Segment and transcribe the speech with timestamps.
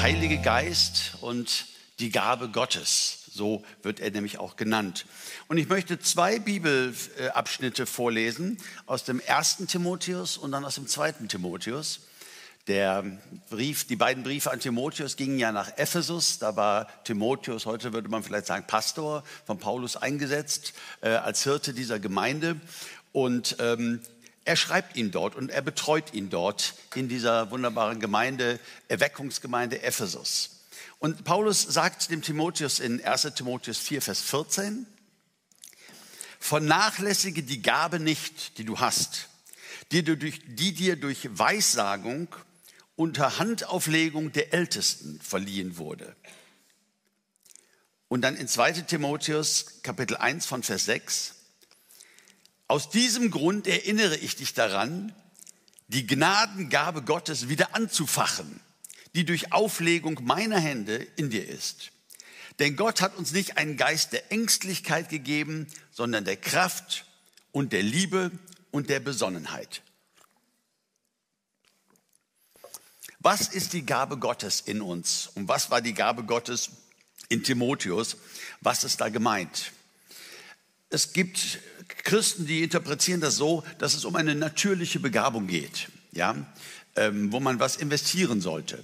[0.00, 1.66] Heilige Geist und
[1.98, 3.24] die Gabe Gottes.
[3.32, 5.06] So wird er nämlich auch genannt.
[5.48, 11.28] Und ich möchte zwei Bibelabschnitte vorlesen aus dem ersten Timotheus und dann aus dem zweiten
[11.28, 12.00] Timotheus.
[12.68, 13.04] Der
[13.50, 16.38] Brief, die beiden Briefe an Timotheus gingen ja nach Ephesus.
[16.38, 21.74] Da war Timotheus, heute würde man vielleicht sagen Pastor, von Paulus eingesetzt äh, als Hirte
[21.74, 22.60] dieser Gemeinde.
[23.12, 24.00] Und ähm,
[24.48, 30.64] er schreibt ihn dort und er betreut ihn dort in dieser wunderbaren Gemeinde, Erweckungsgemeinde Ephesus.
[30.98, 34.86] Und Paulus sagt dem Timotheus in 1 Timotheus 4, Vers 14,
[36.40, 39.28] vernachlässige die Gabe nicht, die du hast,
[39.92, 42.34] die, du durch, die dir durch Weissagung
[42.96, 46.16] unter Handauflegung der Ältesten verliehen wurde.
[48.08, 51.34] Und dann in 2 Timotheus Kapitel 1 von Vers 6,
[52.68, 55.14] aus diesem Grund erinnere ich dich daran,
[55.88, 58.60] die Gnadengabe Gottes wieder anzufachen
[59.14, 61.90] die durch Auflegung meiner Hände in dir ist.
[62.58, 67.04] Denn Gott hat uns nicht einen Geist der Ängstlichkeit gegeben, sondern der Kraft
[67.52, 68.30] und der Liebe
[68.70, 69.82] und der Besonnenheit.
[73.20, 75.28] Was ist die Gabe Gottes in uns?
[75.34, 76.70] Und was war die Gabe Gottes
[77.28, 78.16] in Timotheus?
[78.60, 79.72] Was ist da gemeint?
[80.90, 81.58] Es gibt
[82.04, 86.34] Christen, die interpretieren das so, dass es um eine natürliche Begabung geht, ja,
[86.96, 88.82] ähm, wo man was investieren sollte.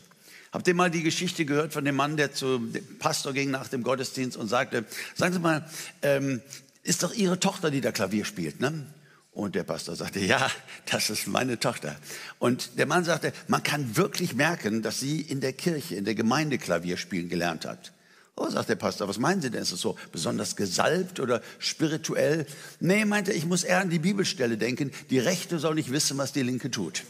[0.53, 3.83] Habt ihr mal die Geschichte gehört von dem Mann, der zum Pastor ging nach dem
[3.83, 4.85] Gottesdienst und sagte,
[5.15, 5.69] sagen Sie mal,
[6.03, 6.43] ähm,
[6.85, 8.87] ist doch Ihre Tochter, die da Klavier spielt, ne?
[9.33, 10.49] Und der Pastor sagte, ja,
[10.87, 11.97] das ist meine Tochter.
[12.39, 16.15] Und der Mann sagte, man kann wirklich merken, dass sie in der Kirche, in der
[16.15, 17.93] Gemeinde Klavier spielen gelernt hat.
[18.37, 19.63] Oh, sagt der Pastor, was meinen Sie denn?
[19.63, 22.47] Ist es so besonders gesalbt oder spirituell?
[22.81, 24.91] Nee, meinte, ich muss eher an die Bibelstelle denken.
[25.11, 27.05] Die Rechte soll nicht wissen, was die Linke tut.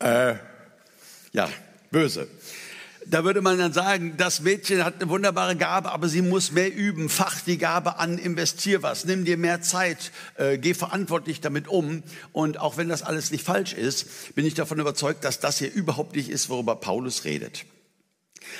[0.00, 0.34] Äh,
[1.32, 1.48] ja,
[1.90, 2.28] böse.
[3.06, 6.72] Da würde man dann sagen, das Mädchen hat eine wunderbare Gabe, aber sie muss mehr
[6.72, 7.08] üben.
[7.08, 12.02] Fach die Gabe an, investier was, nimm dir mehr Zeit, äh, geh verantwortlich damit um.
[12.32, 15.72] Und auch wenn das alles nicht falsch ist, bin ich davon überzeugt, dass das hier
[15.72, 17.64] überhaupt nicht ist, worüber Paulus redet.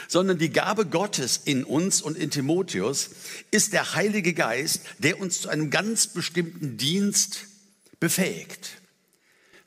[0.08, 3.10] Sondern die Gabe Gottes in uns und in Timotheus
[3.50, 7.46] ist der Heilige Geist, der uns zu einem ganz bestimmten Dienst
[8.00, 8.78] befähigt.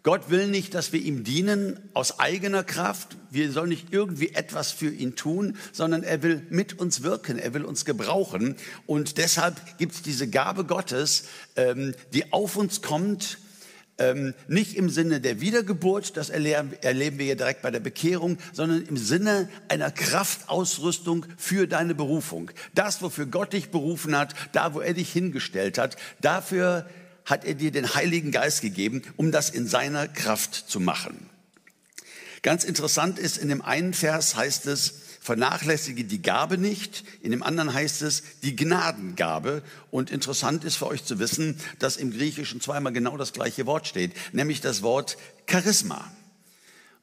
[0.04, 3.18] Gott will nicht, dass wir ihm dienen aus eigener Kraft.
[3.30, 7.38] Wir sollen nicht irgendwie etwas für ihn tun, sondern er will mit uns wirken.
[7.38, 8.56] Er will uns gebrauchen.
[8.88, 13.38] Und deshalb gibt es diese Gabe Gottes, ähm, die auf uns kommt,
[14.02, 18.82] ähm, nicht im Sinne der Wiedergeburt, das erleben wir ja direkt bei der Bekehrung, sondern
[18.84, 22.50] im Sinne einer Kraftausrüstung für deine Berufung.
[22.74, 26.90] Das, wofür Gott dich berufen hat, da, wo er dich hingestellt hat, dafür
[27.26, 31.30] hat er dir den Heiligen Geist gegeben, um das in seiner Kraft zu machen.
[32.42, 37.04] Ganz interessant ist, in dem einen Vers heißt es, vernachlässige die Gabe nicht.
[37.22, 39.62] In dem anderen heißt es die Gnadengabe.
[39.92, 43.88] Und interessant ist für euch zu wissen, dass im Griechischen zweimal genau das gleiche Wort
[43.88, 45.18] steht, nämlich das Wort
[45.50, 46.12] Charisma.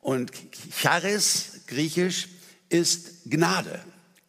[0.01, 0.33] Und
[0.77, 2.29] Charis, griechisch,
[2.69, 3.81] ist Gnade.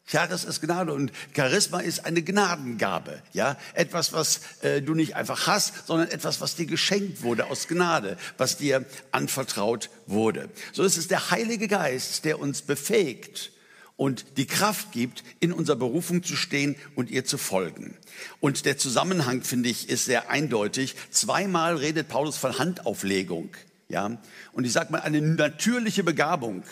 [0.06, 3.21] Charis ist Gnade und Charisma ist eine Gnadengabe.
[3.33, 7.67] Ja, etwas, was äh, du nicht einfach hast, sondern etwas, was dir geschenkt wurde aus
[7.67, 10.50] Gnade, was dir anvertraut wurde.
[10.73, 13.51] So ist es der Heilige Geist, der uns befähigt
[13.99, 17.97] und die Kraft gibt, in unserer Berufung zu stehen und ihr zu folgen.
[18.39, 20.95] Und der Zusammenhang, finde ich, ist sehr eindeutig.
[21.11, 23.49] Zweimal redet Paulus von Handauflegung.
[23.89, 24.17] Ja,
[24.53, 26.63] und ich sage mal, eine natürliche Begabung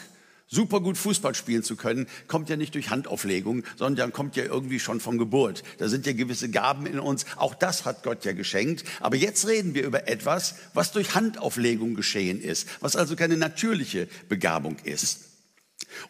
[0.50, 4.80] super gut Fußball spielen zu können, kommt ja nicht durch Handauflegung, sondern kommt ja irgendwie
[4.80, 5.64] schon von Geburt.
[5.80, 7.26] Da sind ja gewisse Gaben in uns.
[7.36, 8.86] Auch das hat Gott ja geschenkt.
[9.02, 14.08] Aber jetzt reden wir über etwas, was durch Handauflegung geschehen ist, was also keine natürliche
[14.30, 15.37] Begabung ist.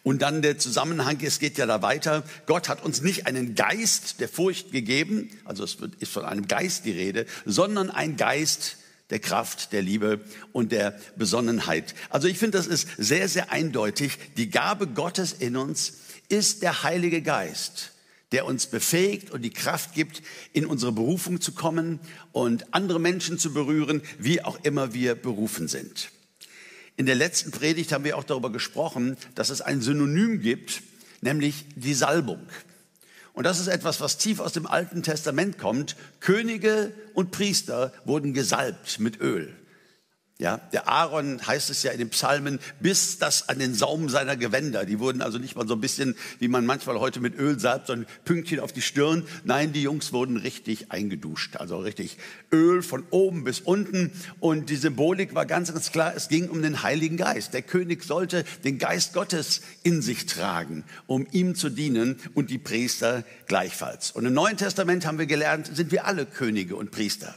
[0.02, 2.24] Und dann der Zusammenhang, es geht ja da weiter.
[2.46, 6.84] Gott hat uns nicht einen Geist der Furcht gegeben, also es ist von einem Geist
[6.84, 8.76] die Rede, sondern ein Geist
[9.10, 10.20] der Kraft, der Liebe
[10.52, 11.94] und der Besonnenheit.
[12.10, 14.18] Also ich finde, das ist sehr, sehr eindeutig.
[14.36, 15.94] Die Gabe Gottes in uns
[16.28, 17.92] ist der Heilige Geist,
[18.32, 20.22] der uns befähigt und die Kraft gibt,
[20.52, 22.00] in unsere Berufung zu kommen
[22.32, 26.10] und andere Menschen zu berühren, wie auch immer wir berufen sind.
[26.98, 30.82] In der letzten Predigt haben wir auch darüber gesprochen, dass es ein Synonym gibt,
[31.20, 32.40] nämlich die Salbung.
[33.34, 35.94] Und das ist etwas, was tief aus dem Alten Testament kommt.
[36.18, 39.54] Könige und Priester wurden gesalbt mit Öl.
[40.40, 44.36] Ja, der Aaron heißt es ja in den Psalmen, bis das an den Saum seiner
[44.36, 44.84] Gewänder.
[44.84, 47.88] Die wurden also nicht mal so ein bisschen, wie man manchmal heute mit Öl salbt,
[47.88, 49.26] so ein Pünktchen auf die Stirn.
[49.42, 51.56] Nein, die Jungs wurden richtig eingeduscht.
[51.56, 52.18] Also richtig
[52.52, 54.12] Öl von oben bis unten.
[54.38, 56.12] Und die Symbolik war ganz, ganz klar.
[56.14, 57.52] Es ging um den Heiligen Geist.
[57.52, 62.58] Der König sollte den Geist Gottes in sich tragen, um ihm zu dienen und die
[62.58, 64.12] Priester gleichfalls.
[64.12, 67.34] Und im Neuen Testament haben wir gelernt, sind wir alle Könige und Priester.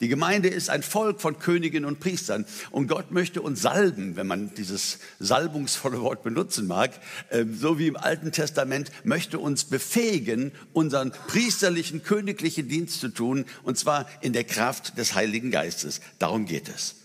[0.00, 2.44] Die Gemeinde ist ein Volk von Königinnen und Priestern.
[2.70, 6.90] Und Gott möchte uns salben, wenn man dieses salbungsvolle Wort benutzen mag.
[7.30, 13.46] Ähm, so wie im Alten Testament möchte uns befähigen, unseren priesterlichen, königlichen Dienst zu tun.
[13.62, 16.00] Und zwar in der Kraft des Heiligen Geistes.
[16.18, 16.96] Darum geht es.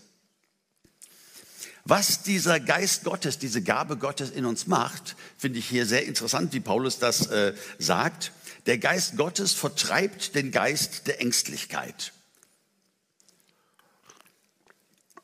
[1.84, 6.52] Was dieser Geist Gottes, diese Gabe Gottes in uns macht, finde ich hier sehr interessant,
[6.52, 8.32] wie Paulus das äh, sagt.
[8.66, 12.12] Der Geist Gottes vertreibt den Geist der Ängstlichkeit.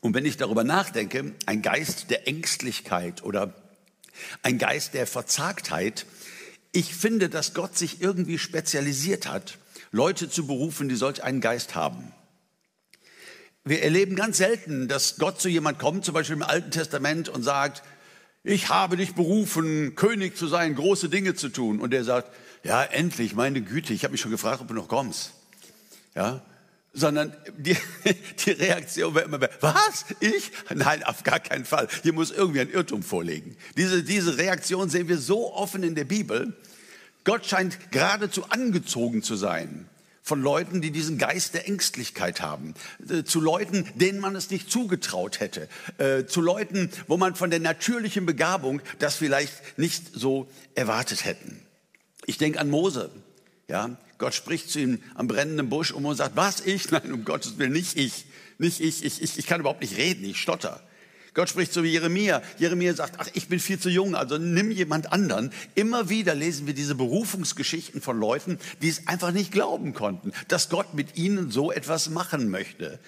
[0.00, 3.54] Und wenn ich darüber nachdenke, ein Geist der Ängstlichkeit oder
[4.42, 6.06] ein Geist der Verzagtheit,
[6.72, 9.58] ich finde, dass Gott sich irgendwie spezialisiert hat,
[9.90, 12.12] Leute zu berufen, die solch einen Geist haben.
[13.64, 17.42] Wir erleben ganz selten, dass Gott zu jemand kommt, zum Beispiel im Alten Testament, und
[17.42, 17.82] sagt,
[18.44, 21.80] ich habe dich berufen, König zu sein, große Dinge zu tun.
[21.80, 22.30] Und der sagt,
[22.62, 25.32] ja, endlich, meine Güte, ich habe mich schon gefragt, ob du noch kommst.
[26.14, 26.42] Ja,
[26.98, 27.76] sondern die,
[28.44, 30.04] die Reaktion wäre immer, was?
[30.20, 30.50] Ich?
[30.74, 31.88] Nein, auf gar keinen Fall.
[32.02, 33.56] Hier muss irgendwie ein Irrtum vorliegen.
[33.76, 36.56] Diese, diese Reaktion sehen wir so offen in der Bibel.
[37.24, 39.88] Gott scheint geradezu angezogen zu sein
[40.22, 42.74] von Leuten, die diesen Geist der Ängstlichkeit haben,
[43.08, 47.48] äh, zu Leuten, denen man es nicht zugetraut hätte, äh, zu Leuten, wo man von
[47.48, 51.62] der natürlichen Begabung das vielleicht nicht so erwartet hätten.
[52.26, 53.10] Ich denke an Mose,
[53.68, 56.90] ja, Gott spricht zu ihm am brennenden Busch und sagt, was ich?
[56.90, 58.24] Nein, um Gottes Willen, nicht ich.
[58.58, 59.04] Nicht ich.
[59.04, 60.82] Ich, ich, ich kann überhaupt nicht reden, ich stotter.
[61.34, 62.42] Gott spricht zu Jeremia.
[62.58, 65.52] Jeremia sagt, ach, ich bin viel zu jung, also nimm jemand anderen.
[65.76, 70.68] Immer wieder lesen wir diese Berufungsgeschichten von Leuten, die es einfach nicht glauben konnten, dass
[70.68, 72.98] Gott mit ihnen so etwas machen möchte.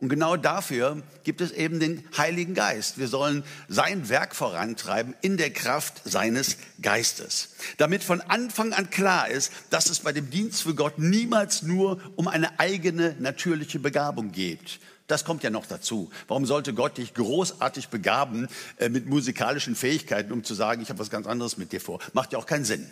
[0.00, 2.98] Und genau dafür gibt es eben den Heiligen Geist.
[2.98, 7.56] Wir sollen sein Werk vorantreiben in der Kraft seines Geistes.
[7.78, 12.00] Damit von Anfang an klar ist, dass es bei dem Dienst für Gott niemals nur
[12.14, 14.78] um eine eigene natürliche Begabung geht.
[15.08, 16.10] Das kommt ja noch dazu.
[16.28, 18.46] Warum sollte Gott dich großartig begaben
[18.76, 21.98] äh, mit musikalischen Fähigkeiten, um zu sagen, ich habe was ganz anderes mit dir vor?
[22.12, 22.88] Macht ja auch keinen Sinn.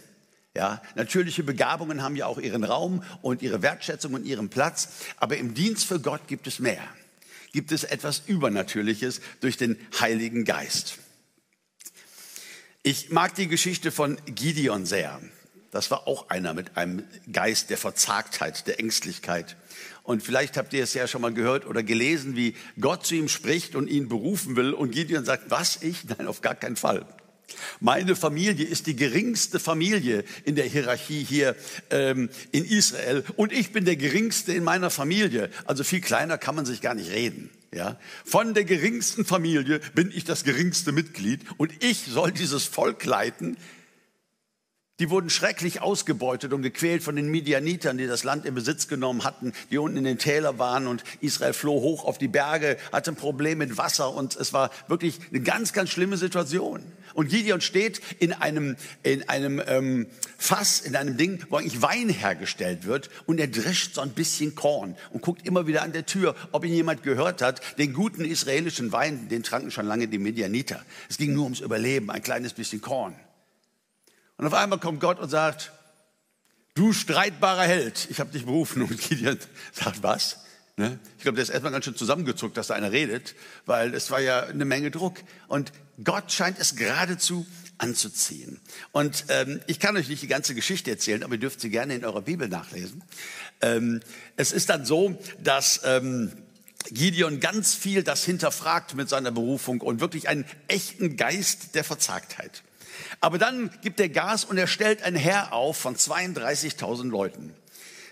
[0.56, 4.88] Ja, natürliche Begabungen haben ja auch ihren Raum und ihre Wertschätzung und ihren Platz.
[5.18, 6.82] Aber im Dienst für Gott gibt es mehr.
[7.52, 10.96] Gibt es etwas Übernatürliches durch den Heiligen Geist.
[12.82, 15.20] Ich mag die Geschichte von Gideon sehr.
[15.72, 19.58] Das war auch einer mit einem Geist der Verzagtheit, der Ängstlichkeit.
[20.04, 23.28] Und vielleicht habt ihr es ja schon mal gehört oder gelesen, wie Gott zu ihm
[23.28, 24.72] spricht und ihn berufen will.
[24.72, 26.04] Und Gideon sagt, was ich?
[26.04, 27.04] Nein, auf gar keinen Fall.
[27.80, 31.54] Meine Familie ist die geringste Familie in der Hierarchie hier
[31.90, 35.50] ähm, in Israel und ich bin der geringste in meiner Familie.
[35.64, 37.50] Also viel kleiner kann man sich gar nicht reden.
[37.72, 37.98] Ja?
[38.24, 43.56] Von der geringsten Familie bin ich das geringste Mitglied und ich soll dieses Volk leiten.
[44.98, 49.24] Die wurden schrecklich ausgebeutet und gequält von den Midianitern, die das Land in Besitz genommen
[49.24, 53.12] hatten, die unten in den Tälern waren und Israel floh hoch auf die Berge, hatte
[53.12, 56.82] ein Problem mit Wasser und es war wirklich eine ganz, ganz schlimme Situation.
[57.12, 60.06] Und Gideon steht in einem, in einem ähm,
[60.38, 64.54] Fass, in einem Ding, wo eigentlich Wein hergestellt wird und er drischt so ein bisschen
[64.54, 67.60] Korn und guckt immer wieder an der Tür, ob ihn jemand gehört hat.
[67.76, 70.82] Den guten israelischen Wein, den tranken schon lange die Midianiter.
[71.10, 73.14] Es ging nur ums Überleben, ein kleines bisschen Korn.
[74.36, 75.72] Und auf einmal kommt Gott und sagt,
[76.74, 78.82] du streitbarer Held, ich habe dich berufen.
[78.88, 79.38] Und Gideon
[79.72, 80.38] sagt, was?
[80.76, 80.98] Ne?
[81.16, 84.20] Ich glaube, der ist erstmal ganz schön zusammengezuckt, dass da einer redet, weil es war
[84.20, 85.16] ja eine Menge Druck.
[85.48, 85.72] Und
[86.04, 87.46] Gott scheint es geradezu
[87.78, 88.60] anzuziehen.
[88.92, 91.94] Und ähm, ich kann euch nicht die ganze Geschichte erzählen, aber ihr dürft sie gerne
[91.94, 93.02] in eurer Bibel nachlesen.
[93.62, 94.00] Ähm,
[94.36, 96.32] es ist dann so, dass ähm,
[96.90, 102.62] Gideon ganz viel das hinterfragt mit seiner Berufung und wirklich einen echten Geist der Verzagtheit.
[103.20, 107.54] Aber dann gibt er Gas und er stellt ein Heer auf von 32.000 Leuten.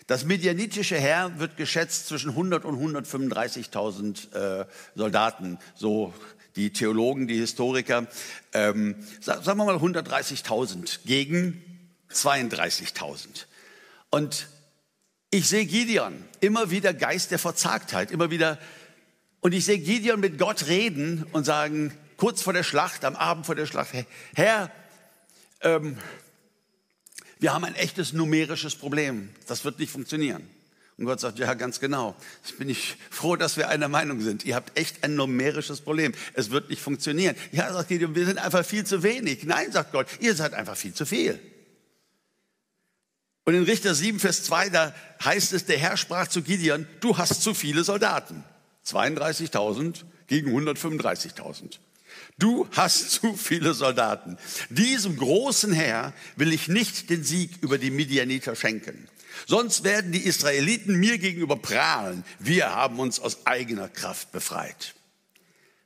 [0.06, 6.12] Das medianitische Heer wird geschätzt zwischen 100 und 135.000 äh, Soldaten, so
[6.56, 8.06] die Theologen, die Historiker.
[8.52, 11.62] Ähm, sagen wir mal 130.000 gegen
[12.12, 13.46] 32.000.
[14.10, 14.48] Und
[15.30, 18.58] ich sehe Gideon immer wieder Geist der Verzagtheit, immer wieder.
[19.40, 23.46] Und ich sehe Gideon mit Gott reden und sagen, kurz vor der Schlacht, am Abend
[23.46, 23.90] vor der Schlacht,
[24.34, 24.70] Herr,
[25.60, 25.98] ähm,
[27.38, 29.30] wir haben ein echtes numerisches Problem.
[29.46, 30.48] Das wird nicht funktionieren.
[30.96, 32.14] Und Gott sagt, ja, ganz genau.
[32.46, 34.44] Ich bin ich froh, dass wir einer Meinung sind.
[34.44, 36.12] Ihr habt echt ein numerisches Problem.
[36.34, 37.34] Es wird nicht funktionieren.
[37.50, 39.44] Ja, sagt Gideon, wir sind einfach viel zu wenig.
[39.44, 41.40] Nein, sagt Gott, ihr seid einfach viel zu viel.
[43.44, 47.18] Und in Richter 7, Vers 2, da heißt es, der Herr sprach zu Gideon, du
[47.18, 48.44] hast zu viele Soldaten.
[48.86, 51.78] 32.000 gegen 135.000.
[52.38, 54.36] Du hast zu viele Soldaten.
[54.68, 59.08] Diesem großen Herr will ich nicht den Sieg über die Midianiter schenken.
[59.46, 62.24] Sonst werden die Israeliten mir gegenüber prahlen.
[62.38, 64.94] Wir haben uns aus eigener Kraft befreit.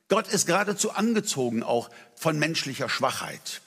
[0.07, 3.61] Gott ist geradezu angezogen auch von menschlicher Schwachheit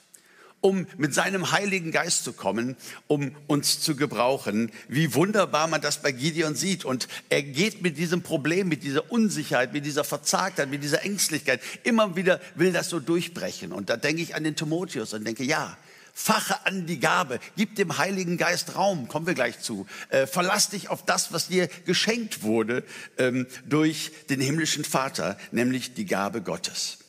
[0.63, 2.77] um mit seinem Heiligen Geist zu kommen,
[3.07, 4.71] um uns zu gebrauchen.
[4.87, 6.85] Wie wunderbar man das bei Gideon sieht.
[6.85, 11.59] Und er geht mit diesem Problem, mit dieser Unsicherheit, mit dieser Verzagtheit, mit dieser Ängstlichkeit,
[11.83, 13.73] immer wieder will das so durchbrechen.
[13.73, 15.77] Und da denke ich an den Timotheus und denke, ja,
[16.13, 19.85] fache an die Gabe, gib dem Heiligen Geist Raum, kommen wir gleich zu.
[20.09, 22.85] Äh, verlass dich auf das, was dir geschenkt wurde
[23.17, 27.02] ähm, durch den himmlischen Vater, nämlich die Gabe Gottes.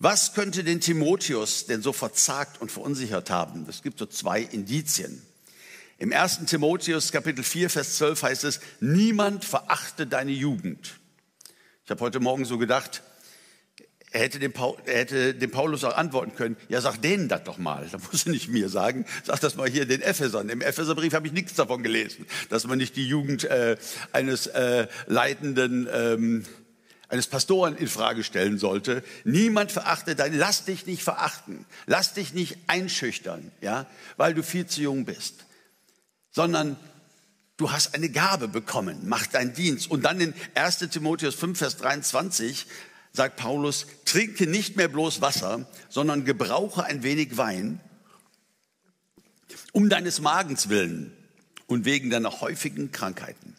[0.00, 3.66] Was könnte den Timotheus denn so verzagt und verunsichert haben?
[3.68, 5.20] Es gibt so zwei Indizien.
[5.98, 6.44] Im 1.
[6.46, 11.00] Timotheus Kapitel 4, Vers 12 heißt es, niemand verachte deine Jugend.
[11.84, 13.02] Ich habe heute Morgen so gedacht,
[14.12, 17.42] er hätte, dem Paul, er hätte dem Paulus auch antworten können, ja sag denen das
[17.42, 20.48] doch mal, da muss er nicht mir sagen, sag das mal hier den Ephesern.
[20.48, 23.76] Im Epheserbrief habe ich nichts davon gelesen, dass man nicht die Jugend äh,
[24.12, 26.44] eines äh, leitenden ähm,
[27.08, 29.02] eines Pastoren in Frage stellen sollte.
[29.24, 33.86] Niemand verachtet deine, lass dich nicht verachten, lass dich nicht einschüchtern, ja,
[34.16, 35.46] weil du viel zu jung bist,
[36.30, 36.76] sondern
[37.56, 39.90] du hast eine Gabe bekommen, mach deinen Dienst.
[39.90, 42.66] Und dann in 1 Timotheus 5, Vers 23
[43.12, 47.80] sagt Paulus, trinke nicht mehr bloß Wasser, sondern gebrauche ein wenig Wein,
[49.72, 51.12] um deines Magens willen
[51.66, 53.56] und wegen deiner häufigen Krankheiten.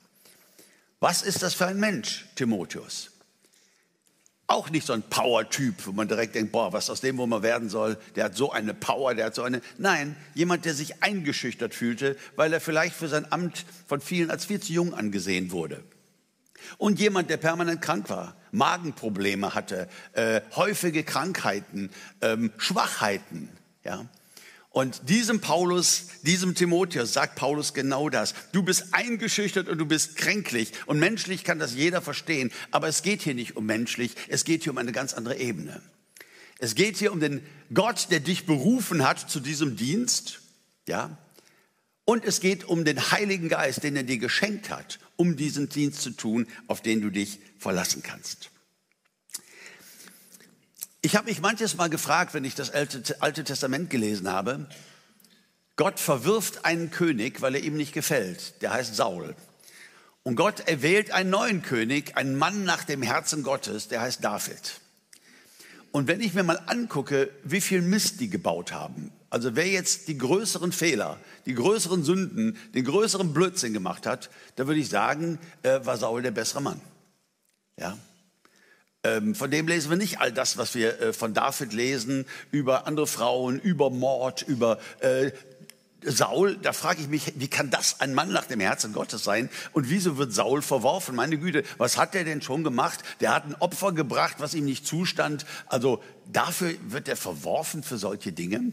[1.00, 3.10] Was ist das für ein Mensch, Timotheus?
[4.51, 7.44] Auch nicht so ein Power-Typ, wo man direkt denkt, boah, was aus dem, wo man
[7.44, 9.62] werden soll, der hat so eine Power, der hat so eine.
[9.77, 14.46] Nein, jemand, der sich eingeschüchtert fühlte, weil er vielleicht für sein Amt von vielen als
[14.46, 15.84] viel zu jung angesehen wurde.
[16.79, 21.91] Und jemand, der permanent krank war, Magenprobleme hatte, äh, häufige Krankheiten,
[22.22, 23.50] ähm, Schwachheiten.
[23.84, 24.08] Ja?
[24.71, 28.35] Und diesem Paulus, diesem Timotheus sagt Paulus genau das.
[28.51, 30.71] Du bist eingeschüchtert und du bist kränklich.
[30.85, 32.51] Und menschlich kann das jeder verstehen.
[32.69, 35.81] Aber es geht hier nicht um menschlich, es geht hier um eine ganz andere Ebene.
[36.59, 37.41] Es geht hier um den
[37.73, 40.41] Gott, der dich berufen hat zu diesem Dienst.
[40.88, 41.17] Ja?
[42.05, 46.01] Und es geht um den Heiligen Geist, den er dir geschenkt hat, um diesen Dienst
[46.01, 48.51] zu tun, auf den du dich verlassen kannst.
[51.01, 54.68] Ich habe mich manches Mal gefragt, wenn ich das Alte Testament gelesen habe,
[55.77, 58.62] Gott verwirft einen König, weil er ihm nicht gefällt.
[58.62, 59.34] Der heißt Saul.
[60.24, 64.82] Und Gott erwählt einen neuen König, einen Mann nach dem Herzen Gottes, der heißt David.
[65.91, 70.10] Und wenn ich mir mal angucke, wie viel Mist die gebaut haben, also wer jetzt
[70.10, 75.39] die größeren Fehler, die größeren Sünden, den größeren Blödsinn gemacht hat, da würde ich sagen,
[75.63, 76.82] äh, war Saul der bessere Mann.
[77.77, 77.98] Ja,
[79.34, 83.08] von dem lesen wir nicht all das, was wir äh, von David lesen, über andere
[83.08, 85.32] Frauen, über Mord, über äh,
[86.03, 89.50] Saul, da frage ich mich, wie kann das ein Mann nach dem Herzen Gottes sein?
[89.74, 91.15] Und wieso wird Saul verworfen?
[91.15, 93.00] Meine Güte, was hat er denn schon gemacht?
[93.20, 95.46] Der hat ein Opfer gebracht, was ihm nicht zustand.
[95.68, 96.01] Also
[96.32, 98.72] dafür wird er verworfen für solche Dinge.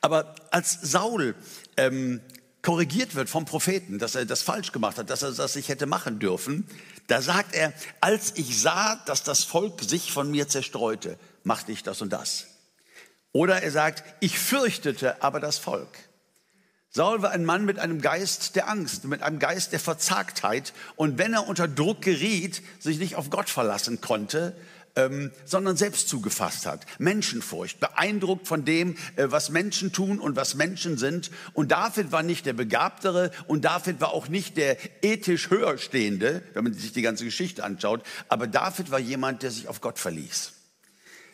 [0.00, 1.34] Aber als Saul
[1.76, 2.20] ähm,
[2.62, 5.86] korrigiert wird vom Propheten, dass er das falsch gemacht hat, dass er das nicht hätte
[5.86, 6.66] machen dürfen,
[7.06, 11.82] da sagt er, als ich sah, dass das Volk sich von mir zerstreute, machte ich
[11.82, 12.46] das und das.
[13.32, 15.98] Oder er sagt, ich fürchtete aber das Volk.
[16.90, 20.72] Saul war ein Mann mit einem Geist der Angst, mit einem Geist der Verzagtheit.
[20.94, 24.56] Und wenn er unter Druck geriet, sich nicht auf Gott verlassen konnte,
[24.96, 26.86] ähm, sondern selbst zugefasst hat.
[26.98, 31.30] Menschenfurcht, beeindruckt von dem, äh, was Menschen tun und was Menschen sind.
[31.52, 36.64] Und David war nicht der Begabtere und David war auch nicht der ethisch höherstehende, wenn
[36.64, 38.02] man sich die ganze Geschichte anschaut.
[38.28, 40.53] Aber David war jemand, der sich auf Gott verließ.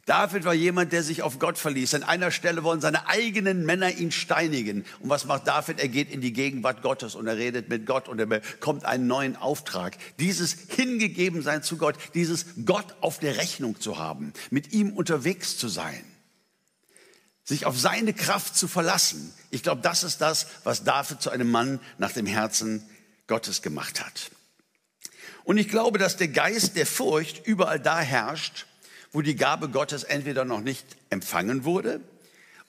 [0.06, 1.94] David war jemand, der sich auf Gott verließ.
[1.94, 4.84] An einer Stelle wollen seine eigenen Männer ihn steinigen.
[5.00, 5.78] Und was macht David?
[5.78, 9.06] Er geht in die Gegenwart Gottes und er redet mit Gott und er bekommt einen
[9.06, 9.96] neuen Auftrag.
[10.18, 15.68] Dieses Hingegebensein zu Gott, dieses Gott auf der Rechnung zu haben, mit ihm unterwegs zu
[15.68, 16.04] sein,
[17.44, 19.32] sich auf seine Kraft zu verlassen.
[19.50, 22.84] Ich glaube, das ist das, was David zu einem Mann nach dem Herzen
[23.26, 24.30] Gottes gemacht hat.
[25.44, 28.66] Und ich glaube, dass der Geist der Furcht überall da herrscht,
[29.12, 32.00] wo die Gabe Gottes entweder noch nicht empfangen wurde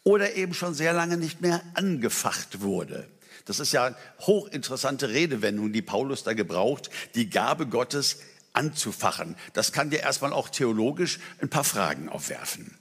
[0.03, 3.07] oder eben schon sehr lange nicht mehr angefacht wurde.
[3.45, 8.19] Das ist ja hochinteressante Redewendung, die Paulus da gebraucht, die Gabe Gottes
[8.53, 9.35] anzufachen.
[9.53, 12.77] Das kann dir erstmal auch theologisch ein paar Fragen aufwerfen.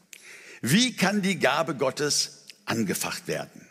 [0.60, 3.66] Wie kann die Gabe Gottes angefacht werden?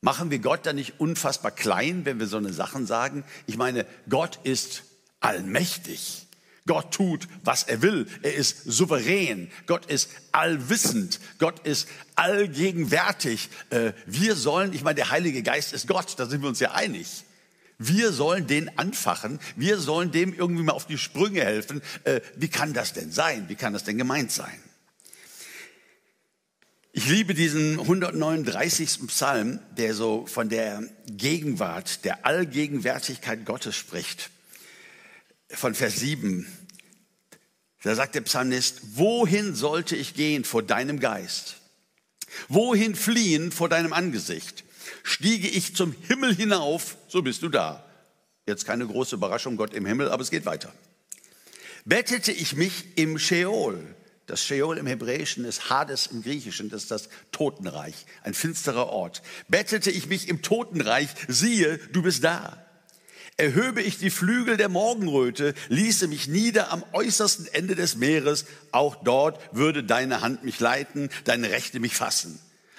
[0.00, 3.24] Machen wir Gott da nicht unfassbar klein, wenn wir so eine Sachen sagen?
[3.46, 4.84] Ich meine, Gott ist
[5.20, 6.27] allmächtig.
[6.68, 8.06] Gott tut, was er will.
[8.22, 9.50] Er ist souverän.
[9.66, 11.18] Gott ist allwissend.
[11.40, 13.48] Gott ist allgegenwärtig.
[13.70, 16.70] Äh, wir sollen, ich meine, der Heilige Geist ist Gott, da sind wir uns ja
[16.70, 17.24] einig.
[17.78, 19.38] Wir sollen den anfachen.
[19.56, 21.80] Wir sollen dem irgendwie mal auf die Sprünge helfen.
[22.04, 23.48] Äh, wie kann das denn sein?
[23.48, 24.62] Wie kann das denn gemeint sein?
[26.90, 29.06] Ich liebe diesen 139.
[29.06, 34.30] Psalm, der so von der Gegenwart, der Allgegenwärtigkeit Gottes spricht.
[35.48, 36.46] Von Vers 7.
[37.82, 41.56] Da sagt der Psalmist, wohin sollte ich gehen vor deinem Geist?
[42.48, 44.64] Wohin fliehen vor deinem Angesicht?
[45.02, 47.84] Stiege ich zum Himmel hinauf, so bist du da.
[48.46, 50.72] Jetzt keine große Überraschung, Gott im Himmel, aber es geht weiter.
[51.84, 53.94] Bettete ich mich im Sheol,
[54.26, 59.22] das Sheol im Hebräischen ist Hades im Griechischen, das ist das Totenreich, ein finsterer Ort.
[59.48, 62.62] Bettete ich mich im Totenreich, siehe, du bist da.
[63.38, 68.96] Erhöbe ich die Flügel der Morgenröte, ließe mich nieder am äußersten Ende des Meeres, auch
[69.02, 72.38] dort würde deine Hand mich leiten, deine Rechte mich fassen.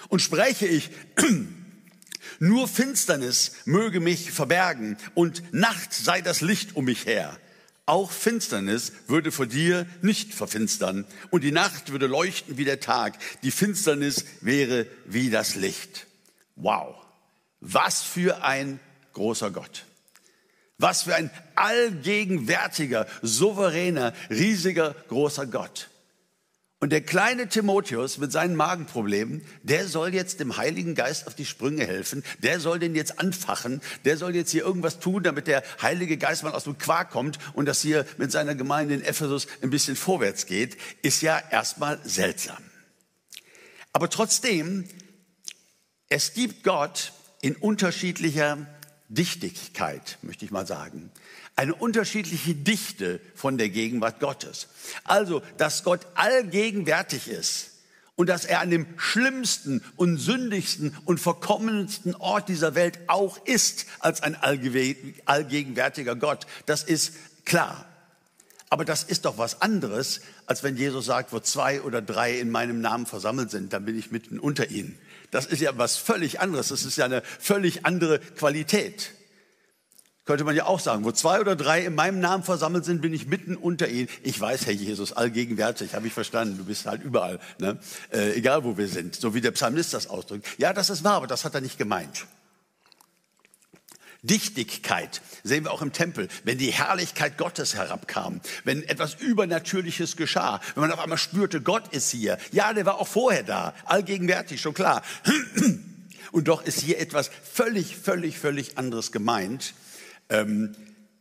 [0.10, 0.92] Und spreche ich,
[2.40, 7.38] nur Finsternis möge mich verbergen und Nacht sei das Licht um mich her
[7.90, 13.18] auch Finsternis würde vor dir nicht verfinstern und die Nacht würde leuchten wie der Tag.
[13.42, 16.06] Die Finsternis wäre wie das Licht.
[16.56, 16.96] Wow,
[17.62, 18.80] was für ein
[19.14, 19.86] großer Gott.
[20.80, 25.90] Was für ein allgegenwärtiger, souveräner, riesiger, großer Gott.
[26.82, 31.46] Und der kleine Timotheus mit seinen Magenproblemen, der soll jetzt dem Heiligen Geist auf die
[31.46, 32.24] Sprünge helfen.
[32.42, 33.82] Der soll den jetzt anfachen.
[34.06, 37.38] Der soll jetzt hier irgendwas tun, damit der Heilige Geist mal aus dem Quark kommt
[37.54, 40.78] und dass hier mit seiner Gemeinde in Ephesus ein bisschen vorwärts geht.
[41.02, 42.64] Ist ja erstmal seltsam.
[43.92, 44.88] Aber trotzdem,
[46.08, 48.68] es gibt Gott in unterschiedlicher
[49.10, 51.12] Dichtigkeit, möchte ich mal sagen
[51.60, 54.70] eine unterschiedliche Dichte von der Gegenwart Gottes.
[55.04, 57.72] Also, dass Gott allgegenwärtig ist
[58.16, 63.88] und dass er an dem schlimmsten und sündigsten und verkommensten Ort dieser Welt auch ist
[64.00, 67.86] als ein allgegenwärtiger Gott, das ist klar.
[68.70, 72.52] Aber das ist doch was anderes, als wenn Jesus sagt, wo zwei oder drei in
[72.52, 74.98] meinem Namen versammelt sind, dann bin ich mitten unter ihnen.
[75.32, 76.70] Das ist ja was völlig anderes.
[76.70, 79.12] Das ist ja eine völlig andere Qualität.
[80.30, 83.16] Könnte man ja auch sagen, wo zwei oder drei in meinem Namen versammelt sind, bin
[83.16, 84.08] ich mitten unter ihnen.
[84.22, 86.60] Ich weiß, Herr Jesus, allgegenwärtig, habe ich verstanden.
[86.60, 87.80] Du bist halt überall, ne?
[88.12, 90.46] äh, egal wo wir sind, so wie der Psalmist das ausdrückt.
[90.60, 92.28] Ja, das ist wahr, aber das hat er nicht gemeint.
[94.22, 100.60] Dichtigkeit sehen wir auch im Tempel, wenn die Herrlichkeit Gottes herabkam, wenn etwas Übernatürliches geschah,
[100.76, 102.38] wenn man auf einmal spürte, Gott ist hier.
[102.52, 105.04] Ja, der war auch vorher da, allgegenwärtig, schon klar.
[106.32, 109.74] Und doch ist hier etwas völlig, völlig, völlig anderes gemeint.
[110.30, 110.76] Ähm,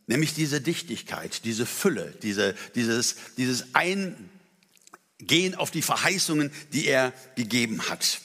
[0.07, 7.89] nämlich diese Dichtigkeit, diese Fülle, diese, dieses, dieses Eingehen auf die Verheißungen, die er gegeben
[7.89, 8.19] hat.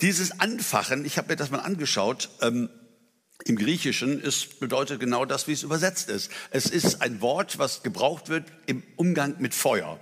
[0.00, 2.68] Dieses Anfachen, ich habe mir das mal angeschaut, ähm,
[3.44, 6.30] im Griechischen ist, bedeutet genau das, wie es übersetzt ist.
[6.50, 9.98] Es ist ein Wort, was gebraucht wird im Umgang mit Feuer.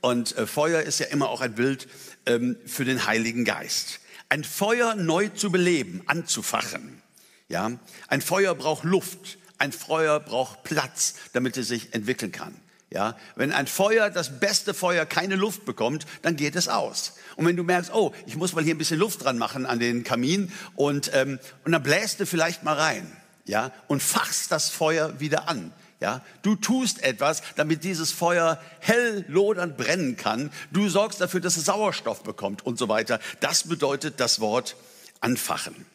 [0.00, 1.88] Und äh, Feuer ist ja immer auch ein Bild
[2.26, 4.00] ähm, für den Heiligen Geist.
[4.28, 7.02] Ein Feuer neu zu beleben, anzufachen.
[7.48, 7.72] Ja,
[8.08, 12.54] ein Feuer braucht Luft, ein Feuer braucht Platz, damit es sich entwickeln kann.
[12.90, 17.14] Ja, wenn ein Feuer, das beste Feuer, keine Luft bekommt, dann geht es aus.
[17.36, 19.80] Und wenn du merkst, oh, ich muss mal hier ein bisschen Luft dran machen an
[19.80, 23.10] den Kamin und, ähm, und dann bläst du vielleicht mal rein,
[23.46, 25.72] ja, und fachst das Feuer wieder an.
[26.00, 30.50] Ja, du tust etwas, damit dieses Feuer hell lodernd brennen kann.
[30.70, 33.20] Du sorgst dafür, dass es Sauerstoff bekommt und so weiter.
[33.40, 34.76] Das bedeutet das Wort
[35.20, 35.86] anfachen.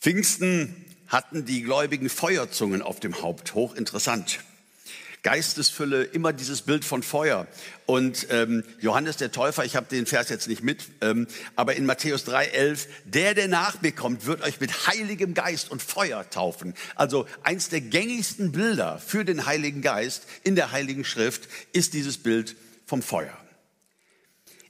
[0.00, 3.54] Pfingsten hatten die Gläubigen Feuerzungen auf dem Haupt.
[3.54, 4.38] Hochinteressant.
[5.22, 7.46] Geistesfülle, immer dieses Bild von Feuer.
[7.86, 11.26] Und ähm, Johannes der Täufer, ich habe den Vers jetzt nicht mit, ähm,
[11.56, 15.82] aber in Matthäus 3,11, der, der nach mir kommt, wird euch mit heiligem Geist und
[15.82, 16.74] Feuer taufen.
[16.94, 22.18] Also eins der gängigsten Bilder für den Heiligen Geist in der Heiligen Schrift ist dieses
[22.18, 23.36] Bild vom Feuer.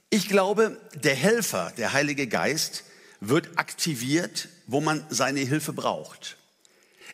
[0.09, 2.83] Ich glaube, der Helfer, der Heilige Geist,
[3.21, 6.37] wird aktiviert, wo man seine Hilfe braucht.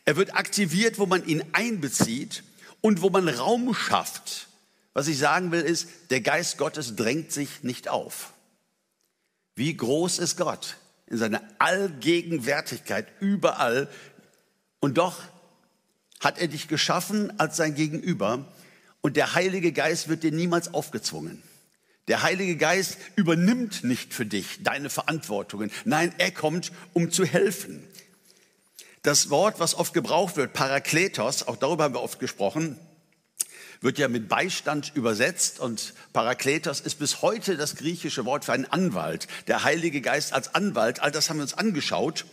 [0.04, 2.44] Er wird aktiviert, wo man ihn einbezieht
[2.86, 4.48] und wo man Raum schafft.
[4.94, 8.32] Was ich sagen will, ist, der Geist Gottes drängt sich nicht auf.
[9.54, 10.76] Wie groß ist Gott?
[11.06, 13.88] in seiner Allgegenwärtigkeit, überall.
[14.80, 15.22] Und doch
[16.20, 18.52] hat er dich geschaffen als sein Gegenüber.
[19.00, 21.42] Und der Heilige Geist wird dir niemals aufgezwungen.
[22.08, 25.70] Der Heilige Geist übernimmt nicht für dich deine Verantwortungen.
[25.84, 27.84] Nein, er kommt, um zu helfen.
[29.06, 32.76] Das Wort, was oft gebraucht wird, Parakletos, auch darüber haben wir oft gesprochen,
[33.80, 38.64] wird ja mit Beistand übersetzt und Parakletos ist bis heute das griechische Wort für einen
[38.64, 39.28] Anwalt.
[39.46, 42.24] Der Heilige Geist als Anwalt, all das haben wir uns angeschaut.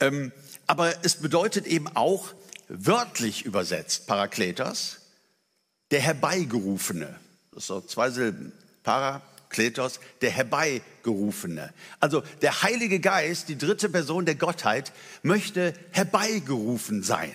[0.00, 0.32] Ähm,
[0.66, 2.34] aber es bedeutet eben auch,
[2.66, 4.96] wörtlich übersetzt, Parakletos,
[5.92, 7.20] der Herbeigerufene.
[7.52, 8.52] Das sind so zwei Silben.
[9.54, 11.72] Parakletos, der Herbeigerufene.
[12.00, 17.34] Also der Heilige Geist, die dritte Person der Gottheit, möchte herbeigerufen sein.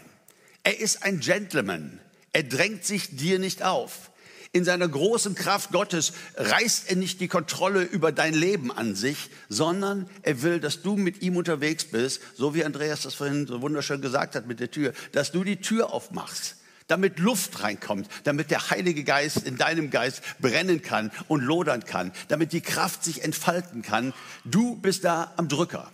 [0.64, 2.00] Er ist ein Gentleman.
[2.34, 4.12] Er drängt sich dir nicht auf.
[4.52, 9.30] In seiner großen Kraft Gottes reißt er nicht die Kontrolle über dein Leben an sich,
[9.48, 13.62] sondern er will, dass du mit ihm unterwegs bist, so wie Andreas das vorhin so
[13.62, 16.56] wunderschön gesagt hat mit der Tür, dass du die Tür aufmachst,
[16.90, 22.12] damit Luft reinkommt, damit der Heilige Geist in deinem Geist brennen kann und lodern kann,
[22.28, 24.14] damit die Kraft sich entfalten kann.
[24.44, 25.90] Du bist da am Drücker.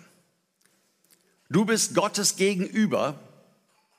[1.49, 3.19] Du bist Gottes Gegenüber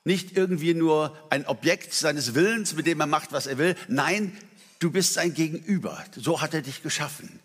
[0.05, 3.77] nicht irgendwie nur ein Objekt seines Willens, mit dem er macht, was er will.
[3.89, 4.37] Nein,
[4.79, 6.03] du bist sein Gegenüber.
[6.17, 7.41] So hat er dich geschaffen.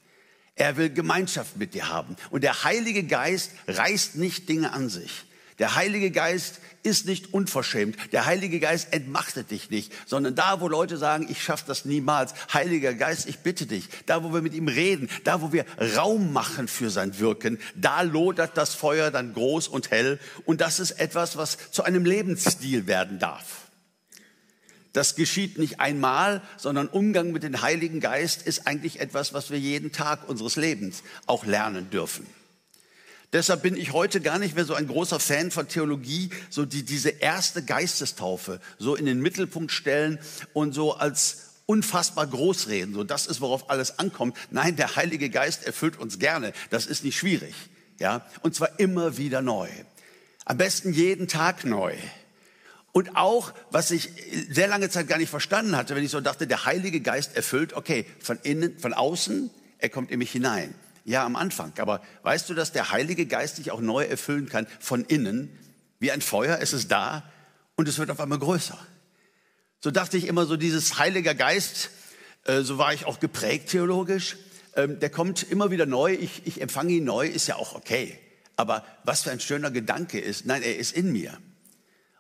[0.56, 2.16] Er will Gemeinschaft mit dir haben.
[2.30, 5.26] Und der Heilige Geist reißt nicht Dinge an sich.
[5.60, 7.96] Der Heilige Geist ist nicht unverschämt.
[8.12, 12.34] Der Heilige Geist entmachtet dich nicht, sondern da, wo Leute sagen, ich schaffe das niemals.
[12.54, 13.88] Heiliger Geist, ich bitte dich.
[14.06, 18.02] Da, wo wir mit ihm reden, da, wo wir Raum machen für sein Wirken, da
[18.02, 20.20] lodert das Feuer dann groß und hell.
[20.46, 23.62] Und das ist etwas, was zu einem Lebensstil werden darf.
[24.94, 29.60] Das geschieht nicht einmal, sondern Umgang mit dem Heiligen Geist ist eigentlich etwas, was wir
[29.60, 32.26] jeden Tag unseres Lebens auch lernen dürfen.
[33.34, 36.84] Deshalb bin ich heute gar nicht mehr so ein großer Fan von Theologie, so die
[36.84, 40.20] diese erste Geistestaufe so in den Mittelpunkt stellen
[40.54, 42.94] und so als unfassbar groß reden.
[42.94, 44.36] So, das ist, worauf alles ankommt.
[44.50, 46.52] Nein, der Heilige Geist erfüllt uns gerne.
[46.70, 47.56] Das ist nicht schwierig.
[48.00, 49.70] Ja, und zwar immer wieder neu.
[50.44, 51.96] Am besten jeden Tag neu.
[52.91, 54.10] Und auch, was ich
[54.50, 57.74] sehr lange Zeit gar nicht verstanden hatte, wenn ich so dachte, der Heilige Geist erfüllt,
[57.74, 60.74] okay, von innen, von außen, er kommt in mich hinein.
[61.04, 61.74] Ja, am Anfang.
[61.80, 65.50] Aber weißt du, dass der Heilige Geist dich auch neu erfüllen kann von innen?
[66.00, 67.24] Wie ein Feuer, es ist da
[67.76, 68.78] und es wird auf einmal größer.
[69.80, 71.90] So dachte ich immer so, dieses Heiliger Geist,
[72.46, 74.38] äh, so war ich auch geprägt theologisch,
[74.76, 78.18] ähm, der kommt immer wieder neu, ich, ich empfange ihn neu, ist ja auch okay.
[78.56, 81.38] Aber was für ein schöner Gedanke ist, nein, er ist in mir.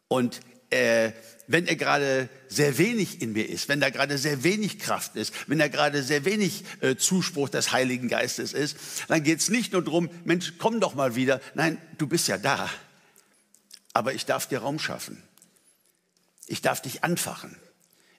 [0.07, 0.41] Und
[0.71, 1.11] äh,
[1.47, 5.33] wenn er gerade sehr wenig in mir ist, wenn da gerade sehr wenig Kraft ist,
[5.47, 9.73] wenn da gerade sehr wenig äh, Zuspruch des Heiligen Geistes ist, dann geht es nicht
[9.73, 11.41] nur darum, Mensch, komm doch mal wieder.
[11.53, 12.69] Nein, du bist ja da.
[13.93, 15.21] Aber ich darf dir Raum schaffen.
[16.47, 17.57] Ich darf dich anfachen.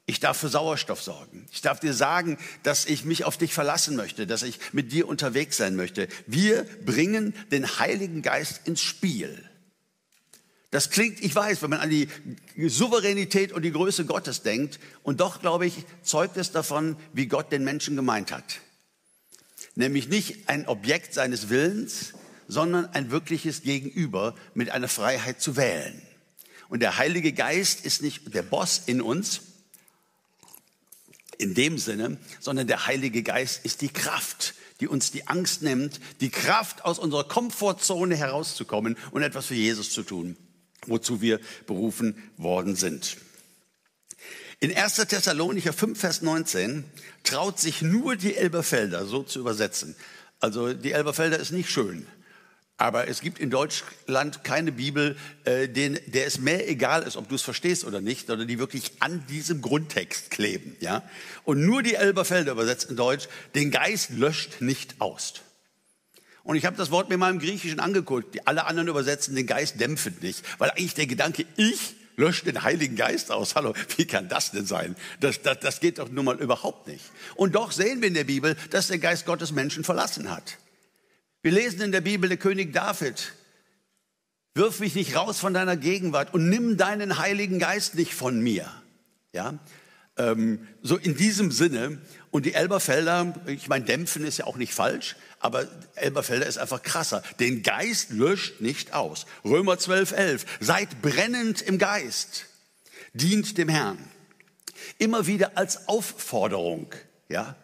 [0.04, 1.46] Ich darf für Sauerstoff sorgen.
[1.52, 5.08] Ich darf dir sagen, dass ich mich auf dich verlassen möchte, dass ich mit dir
[5.08, 6.08] unterwegs sein möchte.
[6.26, 9.48] Wir bringen den Heiligen Geist ins Spiel.
[10.72, 12.08] Das klingt, ich weiß, wenn man an die
[12.56, 17.52] Souveränität und die Größe Gottes denkt, und doch, glaube ich, zeugt es davon, wie Gott
[17.52, 18.60] den Menschen gemeint hat.
[19.74, 22.14] Nämlich nicht ein Objekt seines Willens,
[22.48, 26.00] sondern ein wirkliches Gegenüber mit einer Freiheit zu wählen.
[26.70, 29.42] Und der Heilige Geist ist nicht der Boss in uns,
[31.36, 36.00] in dem Sinne, sondern der Heilige Geist ist die Kraft, die uns die Angst nimmt,
[36.22, 40.38] die Kraft aus unserer Komfortzone herauszukommen und etwas für Jesus zu tun
[40.86, 43.16] wozu wir berufen worden sind.
[44.60, 44.94] In 1.
[44.94, 46.84] Thessalonicher 5, Vers 19
[47.24, 49.96] traut sich nur die Elberfelder so zu übersetzen.
[50.38, 52.06] Also die Elberfelder ist nicht schön,
[52.76, 57.28] aber es gibt in Deutschland keine Bibel, äh, den, der es mehr egal ist, ob
[57.28, 60.76] du es verstehst oder nicht, sondern die wirklich an diesem Grundtext kleben.
[60.80, 61.02] Ja?
[61.44, 65.42] Und nur die Elberfelder übersetzt in Deutsch, den Geist löscht nicht aus.
[66.44, 68.34] Und ich habe das Wort mir mal im Griechischen angeguckt.
[68.34, 72.62] Die, alle anderen übersetzen den Geist dämpfend nicht, weil eigentlich der Gedanke, ich lösche den
[72.62, 73.54] Heiligen Geist aus.
[73.54, 74.96] Hallo, wie kann das denn sein?
[75.20, 77.04] Das, das, das geht doch nun mal überhaupt nicht.
[77.36, 80.58] Und doch sehen wir in der Bibel, dass der Geist Gottes Menschen verlassen hat.
[81.42, 83.32] Wir lesen in der Bibel, der König David,
[84.54, 88.70] wirf mich nicht raus von deiner Gegenwart und nimm deinen Heiligen Geist nicht von mir.
[89.32, 89.58] Ja,
[90.18, 91.98] ähm, so in diesem Sinne.
[92.30, 96.82] Und die Elberfelder, ich meine, dämpfen ist ja auch nicht falsch, aber Elberfelder ist einfach
[96.82, 97.22] krasser.
[97.40, 99.26] Den Geist löscht nicht aus.
[99.44, 100.46] Römer 12, 11.
[100.60, 102.46] Seid brennend im Geist.
[103.12, 103.98] Dient dem Herrn.
[104.98, 106.86] Immer wieder als Aufforderung,
[107.28, 107.56] ja.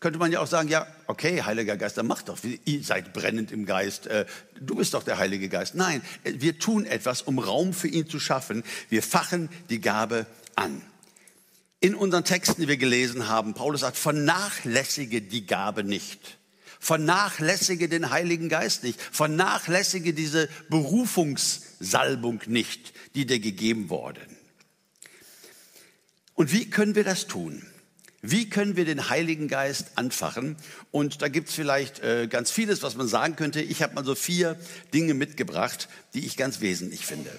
[0.00, 3.50] könnte man ja auch sagen, ja, okay, Heiliger Geist, dann mach doch, ihr seid brennend
[3.50, 4.24] im Geist, äh,
[4.60, 5.74] du bist doch der Heilige Geist.
[5.74, 8.62] Nein, wir tun etwas, um Raum für ihn zu schaffen.
[8.88, 10.82] Wir fachen die Gabe an.
[11.80, 16.37] In unseren Texten, die wir gelesen haben, Paulus sagt, vernachlässige die Gabe nicht.
[16.80, 19.00] Vernachlässige den Heiligen Geist nicht.
[19.00, 24.20] Vernachlässige diese Berufungssalbung nicht, die dir gegeben wurde.
[26.34, 27.66] Und wie können wir das tun?
[28.20, 30.56] Wie können wir den Heiligen Geist anfachen?
[30.90, 33.60] Und da gibt es vielleicht äh, ganz vieles, was man sagen könnte.
[33.60, 34.58] Ich habe mal so vier
[34.92, 37.30] Dinge mitgebracht, die ich ganz wesentlich finde.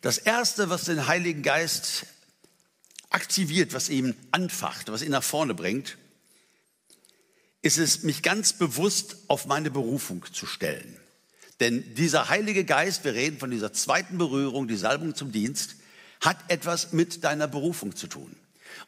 [0.00, 2.06] Das Erste, was den Heiligen Geist
[3.10, 5.98] aktiviert, was ihn anfacht, was ihn nach vorne bringt,
[7.62, 10.96] ist es, mich ganz bewusst auf meine Berufung zu stellen.
[11.60, 15.76] Denn dieser Heilige Geist, wir reden von dieser zweiten Berührung, die Salbung zum Dienst,
[16.20, 18.34] hat etwas mit deiner Berufung zu tun.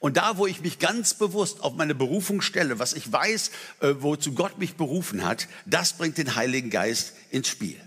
[0.00, 3.94] Und da, wo ich mich ganz bewusst auf meine Berufung stelle, was ich weiß, äh,
[4.00, 7.80] wozu Gott mich berufen hat, das bringt den Heiligen Geist ins Spiel.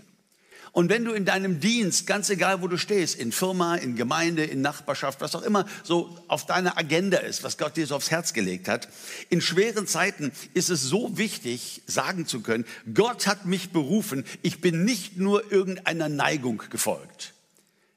[0.78, 4.44] Und wenn du in deinem Dienst, ganz egal wo du stehst, in Firma, in Gemeinde,
[4.44, 8.12] in Nachbarschaft, was auch immer so auf deiner Agenda ist, was Gott dir so aufs
[8.12, 8.88] Herz gelegt hat,
[9.28, 12.64] in schweren Zeiten ist es so wichtig, sagen zu können,
[12.94, 17.34] Gott hat mich berufen, ich bin nicht nur irgendeiner Neigung gefolgt.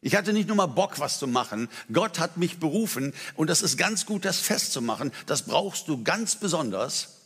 [0.02, 1.70] Ich hatte nicht nur mal Bock, was zu machen.
[1.94, 5.12] Gott hat mich berufen und das ist ganz gut, das festzumachen.
[5.28, 7.21] Das brauchst du ganz besonders,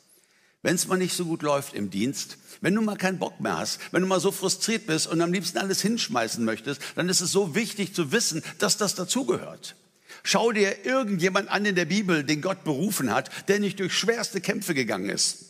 [0.65, 2.38] wenn es mal nicht so gut läuft im Dienst.
[2.60, 5.32] Wenn du mal keinen Bock mehr hast, wenn du mal so frustriert bist und am
[5.32, 9.75] liebsten alles hinschmeißen möchtest, dann ist es so wichtig zu wissen, dass das dazugehört.
[10.23, 14.41] Schau dir irgendjemand an in der Bibel, den Gott berufen hat, der nicht durch schwerste
[14.41, 15.45] Kämpfe gegangen ist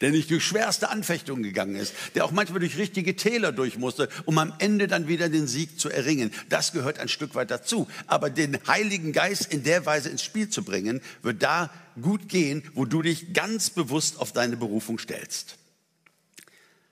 [0.00, 4.08] der nicht durch schwerste Anfechtungen gegangen ist, der auch manchmal durch richtige Täler durch musste,
[4.24, 6.32] um am Ende dann wieder den Sieg zu erringen.
[6.48, 7.88] Das gehört ein Stück weit dazu.
[8.06, 12.62] Aber den Heiligen Geist in der Weise ins Spiel zu bringen, wird da gut gehen,
[12.74, 15.56] wo du dich ganz bewusst auf deine Berufung stellst.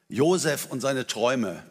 [0.08, 1.62] Josef und seine Träume.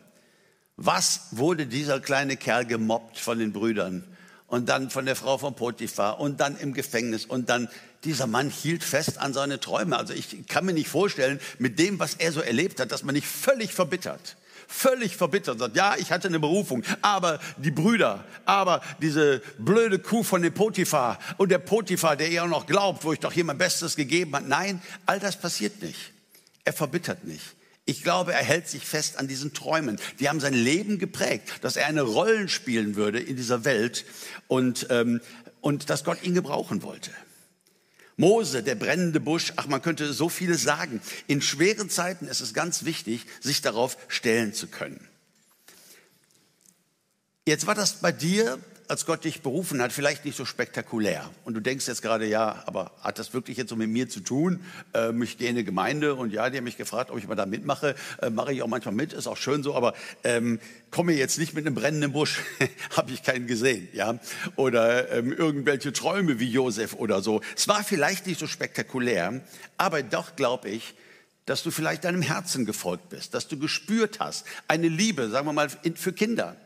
[0.78, 4.04] Was wurde dieser kleine Kerl gemobbt von den Brüdern?
[4.48, 7.68] und dann von der Frau von Potiphar und dann im Gefängnis und dann
[8.04, 9.98] dieser Mann hielt fest an seine Träume.
[9.98, 13.16] Also ich kann mir nicht vorstellen, mit dem, was er so erlebt hat, dass man
[13.16, 18.82] nicht völlig verbittert, völlig verbittert sagt, ja, ich hatte eine Berufung, aber die Brüder, aber
[19.02, 23.14] diese blöde Kuh von dem Potiphar und der Potiphar, der ihr auch noch glaubt, wo
[23.14, 24.48] ich doch hier mein Bestes gegeben habe.
[24.48, 26.12] Nein, all das passiert nicht.
[26.64, 27.56] Er verbittert nicht.
[27.86, 30.00] Ich glaube, er hält sich fest an diesen Träumen.
[30.20, 34.06] Die haben sein Leben geprägt, dass er eine Rolle spielen würde in dieser Welt
[34.48, 35.22] und, ähm,
[35.62, 37.12] und dass Gott ihn gebrauchen wollte.
[38.18, 41.02] Mose, der brennende Busch, ach, man könnte so vieles sagen.
[41.28, 45.06] In schweren Zeiten ist es ganz wichtig, sich darauf stellen zu können.
[47.46, 51.30] Jetzt war das bei dir als Gott dich berufen hat, vielleicht nicht so spektakulär.
[51.44, 54.20] Und du denkst jetzt gerade, ja, aber hat das wirklich jetzt so mit mir zu
[54.20, 54.62] tun?
[54.94, 57.36] Ähm, ich gehe in eine Gemeinde und ja, die haben mich gefragt, ob ich mal
[57.36, 57.96] da mitmache.
[58.22, 59.94] Äh, Mache ich auch manchmal mit, ist auch schön so, aber
[60.24, 60.60] ähm,
[60.92, 62.42] komme jetzt nicht mit einem brennenden Busch,
[62.96, 64.20] habe ich keinen gesehen, ja.
[64.56, 67.42] Oder ähm, irgendwelche Träume wie Josef oder so.
[67.56, 69.42] Es war vielleicht nicht so spektakulär,
[69.78, 70.96] aber doch glaube ich,
[71.46, 75.54] dass du vielleicht deinem Herzen gefolgt bist, dass du gespürt hast, eine Liebe, sagen wir
[75.54, 76.58] mal, für Kinder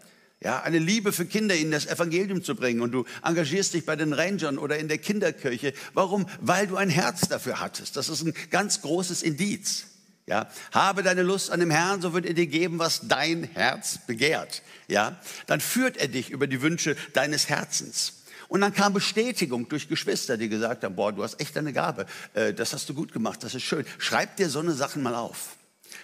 [0.41, 2.81] ja, eine Liebe für Kinder in das Evangelium zu bringen.
[2.81, 5.73] Und du engagierst dich bei den Rangern oder in der Kinderkirche.
[5.93, 6.27] Warum?
[6.39, 7.97] Weil du ein Herz dafür hattest.
[7.97, 9.85] Das ist ein ganz großes Indiz.
[10.27, 13.97] Ja, habe deine Lust an dem Herrn, so wird er dir geben, was dein Herz
[14.05, 14.61] begehrt.
[14.87, 18.13] Ja, dann führt er dich über die Wünsche deines Herzens.
[18.47, 22.05] Und dann kam Bestätigung durch Geschwister, die gesagt haben, boah, du hast echt eine Gabe.
[22.33, 23.43] Äh, das hast du gut gemacht.
[23.43, 23.85] Das ist schön.
[23.97, 25.57] Schreib dir so eine Sachen mal auf.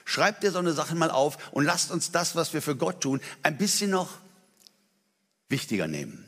[0.06, 3.02] Schreib dir so eine Sachen mal auf und lasst uns das, was wir für Gott
[3.02, 4.25] tun, ein bisschen noch
[5.50, 6.28] wichtiger nehmen.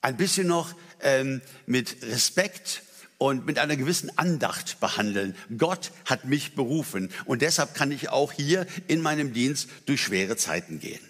[0.00, 2.82] Ein bisschen noch ähm, mit Respekt
[3.18, 5.36] und mit einer gewissen Andacht behandeln.
[5.56, 10.36] Gott hat mich berufen und deshalb kann ich auch hier in meinem Dienst durch schwere
[10.36, 11.00] Zeiten gehen.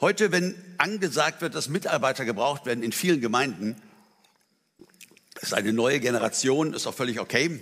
[0.00, 3.76] Heute, wenn angesagt wird, dass Mitarbeiter gebraucht werden in vielen Gemeinden,
[5.40, 7.60] ist eine neue Generation, ist auch völlig okay.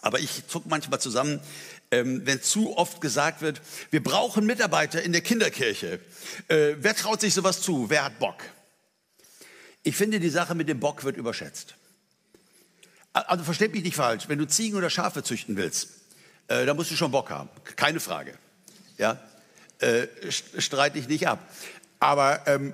[0.00, 1.40] Aber ich zuck manchmal zusammen,
[2.02, 6.00] wenn zu oft gesagt wird, wir brauchen Mitarbeiter in der Kinderkirche.
[6.48, 7.90] Äh, wer traut sich sowas zu?
[7.90, 8.42] Wer hat Bock?
[9.82, 11.74] Ich finde, die Sache mit dem Bock wird überschätzt.
[13.12, 15.88] Also versteht mich nicht falsch, wenn du Ziegen oder Schafe züchten willst,
[16.48, 18.36] äh, dann musst du schon Bock haben, keine Frage.
[18.98, 19.20] Ja,
[19.78, 21.38] äh, streite ich nicht ab.
[22.00, 22.72] Aber ähm,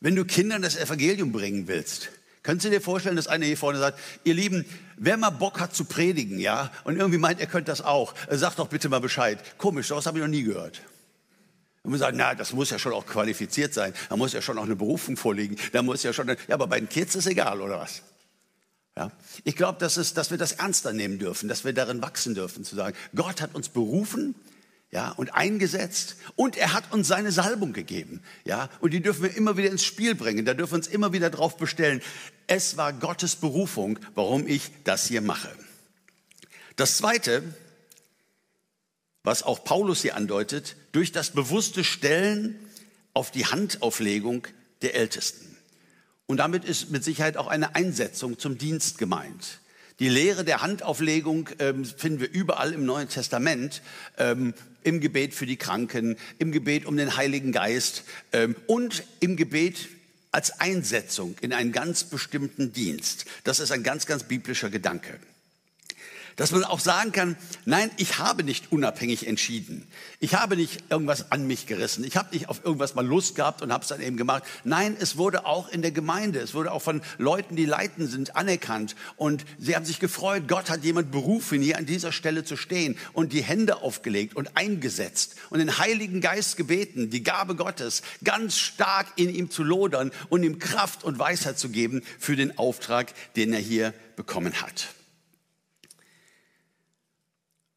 [0.00, 2.10] wenn du Kindern das Evangelium bringen willst,
[2.46, 4.64] Könntest du dir vorstellen, dass einer hier vorne sagt, ihr Lieben,
[4.96, 8.36] wer mal Bock hat zu predigen, ja, und irgendwie meint, er könnte das auch, äh,
[8.36, 9.40] sagt doch bitte mal Bescheid.
[9.58, 10.80] Komisch, sowas habe ich noch nie gehört.
[11.82, 13.92] Und wir sagen, na, das muss ja schon auch qualifiziert sein.
[14.08, 15.56] Da muss ja schon auch eine Berufung vorliegen.
[15.72, 18.02] Da muss ja schon, ja, aber bei den Kids ist egal, oder was?
[18.96, 19.10] Ja?
[19.42, 22.76] Ich glaube, dass, dass wir das ernster nehmen dürfen, dass wir darin wachsen dürfen, zu
[22.76, 24.36] sagen, Gott hat uns berufen
[24.96, 28.22] ja, und eingesetzt und er hat uns seine Salbung gegeben.
[28.46, 31.12] Ja, und die dürfen wir immer wieder ins Spiel bringen, da dürfen wir uns immer
[31.12, 32.00] wieder drauf bestellen.
[32.46, 35.50] Es war Gottes Berufung, warum ich das hier mache.
[36.76, 37.42] Das Zweite,
[39.22, 42.58] was auch Paulus hier andeutet, durch das bewusste Stellen
[43.12, 44.46] auf die Handauflegung
[44.80, 45.58] der Ältesten.
[46.24, 49.60] Und damit ist mit Sicherheit auch eine Einsetzung zum Dienst gemeint.
[49.98, 53.80] Die Lehre der Handauflegung ähm, finden wir überall im Neuen Testament,
[54.18, 54.52] ähm,
[54.86, 59.88] im Gebet für die Kranken, im Gebet um den Heiligen Geist ähm, und im Gebet
[60.30, 63.24] als Einsetzung in einen ganz bestimmten Dienst.
[63.44, 65.18] Das ist ein ganz, ganz biblischer Gedanke.
[66.36, 69.86] Dass man auch sagen kann, nein, ich habe nicht unabhängig entschieden.
[70.20, 72.04] Ich habe nicht irgendwas an mich gerissen.
[72.04, 74.42] Ich habe nicht auf irgendwas mal Lust gehabt und habe es dann eben gemacht.
[74.62, 78.36] Nein, es wurde auch in der Gemeinde, es wurde auch von Leuten, die leiten sind,
[78.36, 78.96] anerkannt.
[79.16, 82.98] Und sie haben sich gefreut, Gott hat jemand berufen, hier an dieser Stelle zu stehen
[83.14, 88.58] und die Hände aufgelegt und eingesetzt und den Heiligen Geist gebeten, die Gabe Gottes ganz
[88.58, 93.14] stark in ihm zu lodern und ihm Kraft und Weisheit zu geben für den Auftrag,
[93.36, 94.88] den er hier bekommen hat.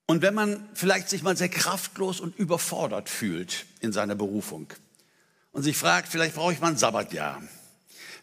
[0.09, 4.65] Und wenn man vielleicht sich mal sehr kraftlos und überfordert fühlt in seiner Berufung
[5.51, 7.43] und sich fragt, vielleicht brauche ich mal ein Sabbatjahr,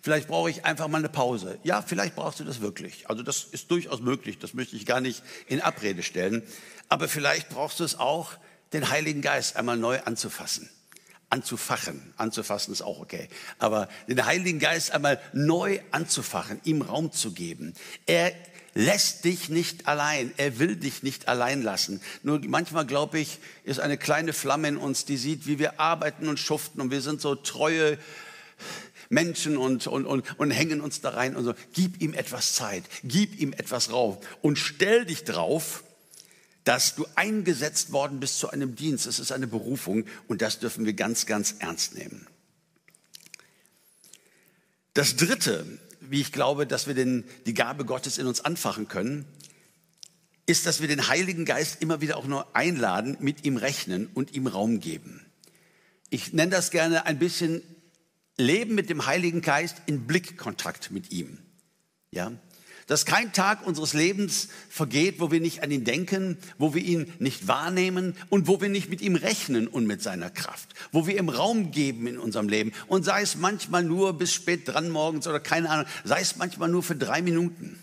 [0.03, 1.61] vielleicht brauche ich einfach mal eine Pause.
[1.63, 3.09] Ja, vielleicht brauchst du das wirklich.
[3.09, 6.43] Also das ist durchaus möglich, das möchte ich gar nicht in Abrede stellen.
[6.89, 8.33] Aber vielleicht brauchst du es auch,
[8.73, 10.69] den Heiligen Geist einmal neu anzufassen
[11.29, 12.15] anzufachen.
[12.17, 13.29] Anzufassen ist auch okay.
[13.59, 17.75] Aber den Heiligen Geist einmal neu anzufachen, ihm Raum zu geben.
[18.07, 18.33] Er
[18.77, 20.33] lässt dich nicht allein.
[20.37, 22.01] Er will dich nicht allein lassen.
[22.23, 26.29] Nur manchmal, glaube ich, ist eine kleine Flamme in uns, die sieht, wie wir arbeiten
[26.29, 27.99] und schuften und wir sind so treue
[29.09, 31.55] Menschen und, und, und, und hängen uns da rein und so.
[31.73, 35.83] Gib ihm etwas Zeit, gib ihm etwas Raum und stell dich drauf,
[36.65, 39.07] dass du eingesetzt worden bist zu einem Dienst.
[39.07, 42.27] Es ist eine Berufung und das dürfen wir ganz, ganz ernst nehmen.
[44.93, 45.79] Das Dritte,
[46.11, 49.25] wie ich glaube, dass wir den, die Gabe Gottes in uns anfachen können,
[50.47, 54.35] ist, dass wir den Heiligen Geist immer wieder auch nur einladen, mit ihm rechnen und
[54.35, 55.27] ihm Raum geben.
[56.09, 57.63] Ich nenne das gerne ein bisschen
[58.37, 61.39] Leben mit dem Heiligen Geist in Blickkontakt mit ihm.
[62.13, 62.33] Ja,
[62.87, 67.13] dass kein Tag unseres Lebens vergeht, wo wir nicht an ihn denken, wo wir ihn
[67.19, 71.19] nicht wahrnehmen und wo wir nicht mit ihm rechnen und mit seiner Kraft, wo wir
[71.19, 75.27] ihm Raum geben in unserem Leben und sei es manchmal nur bis spät dran morgens
[75.27, 77.79] oder keine Ahnung, sei es manchmal nur für drei Minuten.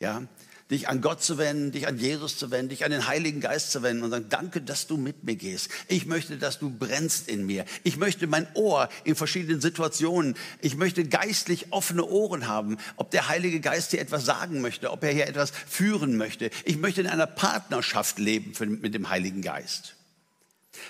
[0.00, 0.22] Ja,
[0.72, 3.70] dich an Gott zu wenden, dich an Jesus zu wenden, dich an den Heiligen Geist
[3.70, 5.68] zu wenden und sagen, danke, dass du mit mir gehst.
[5.88, 7.64] Ich möchte, dass du brennst in mir.
[7.84, 13.28] Ich möchte mein Ohr in verschiedenen Situationen, ich möchte geistlich offene Ohren haben, ob der
[13.28, 16.50] Heilige Geist dir etwas sagen möchte, ob er hier etwas führen möchte.
[16.64, 19.94] Ich möchte in einer Partnerschaft leben mit dem Heiligen Geist.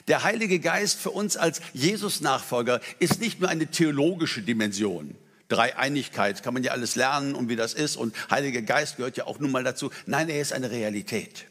[0.09, 5.17] Der Heilige Geist für uns als Jesus-Nachfolger ist nicht nur eine theologische Dimension.
[5.53, 9.27] Dreieinigkeit kann man ja alles lernen und wie das ist und Heiliger Geist gehört ja
[9.27, 9.91] auch nun mal dazu.
[10.07, 11.47] Nein, er ist eine Realität.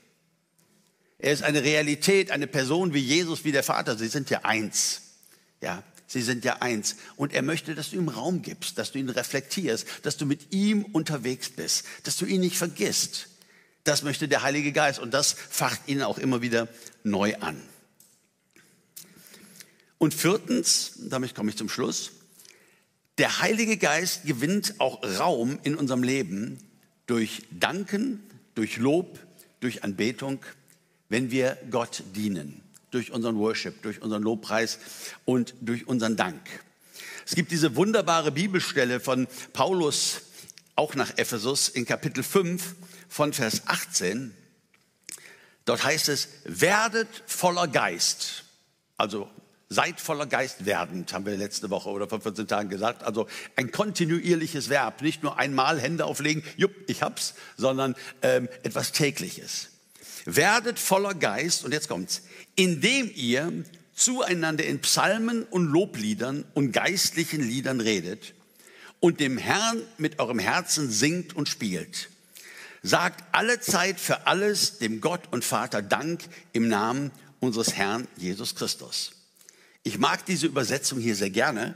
[1.20, 3.96] Er ist eine Realität, eine Person wie Jesus, wie der Vater.
[3.96, 5.02] Sie sind ja eins.
[5.62, 6.96] Ja, sie sind ja eins.
[7.16, 10.52] Und er möchte, dass du ihm Raum gibst, dass du ihn reflektierst, dass du mit
[10.52, 13.28] ihm unterwegs bist, dass du ihn nicht vergisst.
[13.84, 16.68] Das möchte der Heilige Geist und das facht ihn auch immer wieder
[17.04, 17.62] neu an.
[20.00, 22.12] Und viertens, damit komme ich zum Schluss,
[23.22, 26.58] der Heilige Geist gewinnt auch Raum in unserem Leben
[27.06, 28.20] durch Danken,
[28.56, 29.20] durch Lob,
[29.60, 30.44] durch Anbetung,
[31.08, 34.80] wenn wir Gott dienen, durch unseren Worship, durch unseren Lobpreis
[35.24, 36.42] und durch unseren Dank.
[37.24, 40.22] Es gibt diese wunderbare Bibelstelle von Paulus,
[40.76, 42.74] auch nach Ephesus, in Kapitel 5
[43.08, 44.34] von Vers 18.
[45.66, 48.46] Dort heißt es, werdet voller Geist.
[48.98, 49.30] Also
[49.74, 53.04] Seid voller Geist werdend, haben wir letzte Woche oder vor 14 Tagen gesagt.
[53.04, 58.92] Also ein kontinuierliches Verb, nicht nur einmal Hände auflegen, jupp, ich hab's, sondern ähm, etwas
[58.92, 59.70] tägliches.
[60.26, 62.24] Werdet voller Geist, und jetzt kommt's,
[62.56, 63.64] indem ihr
[63.96, 68.34] zueinander in Psalmen und Lobliedern und geistlichen Liedern redet
[69.00, 72.10] und dem Herrn mit eurem Herzen singt und spielt.
[72.84, 78.54] Sagt alle Zeit für alles dem Gott und Vater Dank im Namen unseres Herrn Jesus
[78.56, 79.14] Christus.
[79.84, 81.76] Ich mag diese Übersetzung hier sehr gerne.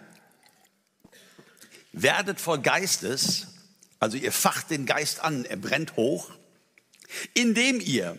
[1.92, 3.48] Werdet voll Geistes,
[4.00, 6.30] also ihr facht den Geist an, er brennt hoch,
[7.34, 8.18] indem ihr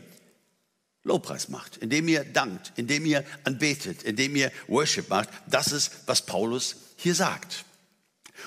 [1.05, 5.29] Lobpreis macht, indem ihr dankt, indem ihr anbetet, indem ihr Worship macht.
[5.47, 7.65] Das ist, was Paulus hier sagt.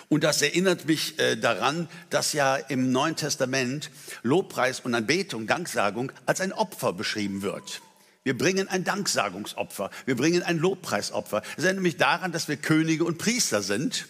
[0.09, 3.89] Und das erinnert mich äh, daran, dass ja im Neuen Testament
[4.23, 7.81] Lobpreis und Anbetung, Danksagung als ein Opfer beschrieben wird.
[8.23, 11.41] Wir bringen ein Danksagungsopfer, wir bringen ein Lobpreisopfer.
[11.57, 14.07] Es erinnert mich daran, dass wir Könige und Priester sind,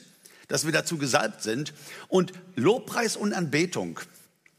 [0.48, 1.74] dass wir dazu gesalbt sind.
[2.08, 4.00] Und Lobpreis und Anbetung,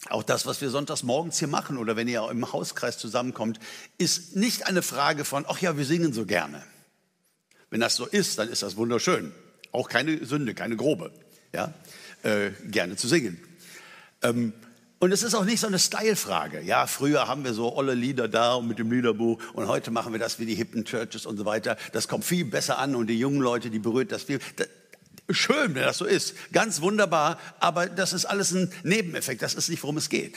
[0.09, 3.59] auch das, was wir sonntags morgens hier machen oder wenn ihr im Hauskreis zusammenkommt,
[3.99, 6.63] ist nicht eine Frage von, ach ja, wir singen so gerne.
[7.71, 9.33] Wenn das so ist, dann ist das wunderschön.
[9.73, 11.13] Auch keine Sünde, keine grobe
[11.53, 11.73] ja,
[12.23, 13.41] äh, gerne zu singen.
[14.23, 14.53] Ähm,
[15.01, 16.61] und es ist auch nicht so eine Style-Frage.
[16.61, 20.13] Ja, früher haben wir so olle Lieder da und mit dem Liederbuch und heute machen
[20.13, 21.79] wir das wie die hippen Churches und so weiter.
[21.93, 24.41] Das kommt viel besser an und die jungen Leute, die berührt das viel.
[24.57, 24.69] Das,
[25.31, 26.35] schön, wenn das so ist.
[26.53, 29.41] Ganz wunderbar, aber das ist alles ein Nebeneffekt.
[29.41, 30.37] Das ist nicht, worum es geht.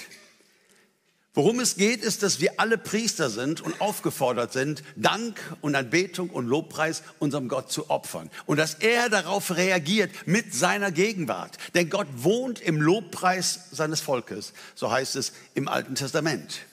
[1.36, 6.30] Worum es geht, ist, dass wir alle Priester sind und aufgefordert sind, Dank und Anbetung
[6.30, 8.30] und Lobpreis unserem Gott zu opfern.
[8.46, 11.58] Und dass er darauf reagiert mit seiner Gegenwart.
[11.74, 14.54] Denn Gott wohnt im Lobpreis seines Volkes.
[14.76, 16.68] So heißt es im Alten Testament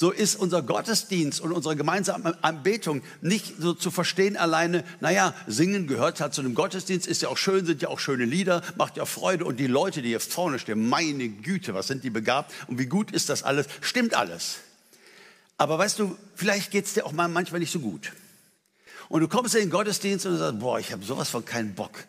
[0.00, 5.88] so ist unser Gottesdienst und unsere gemeinsame Anbetung nicht so zu verstehen alleine, naja, singen
[5.88, 8.96] gehört halt zu einem Gottesdienst, ist ja auch schön, sind ja auch schöne Lieder, macht
[8.96, 12.52] ja Freude und die Leute, die hier vorne stehen, meine Güte, was sind die begabt
[12.68, 14.58] und wie gut ist das alles, stimmt alles.
[15.56, 18.12] Aber weißt du, vielleicht geht es dir auch mal manchmal nicht so gut.
[19.08, 22.04] Und du kommst in den Gottesdienst und sagst, boah, ich habe sowas von keinen Bock,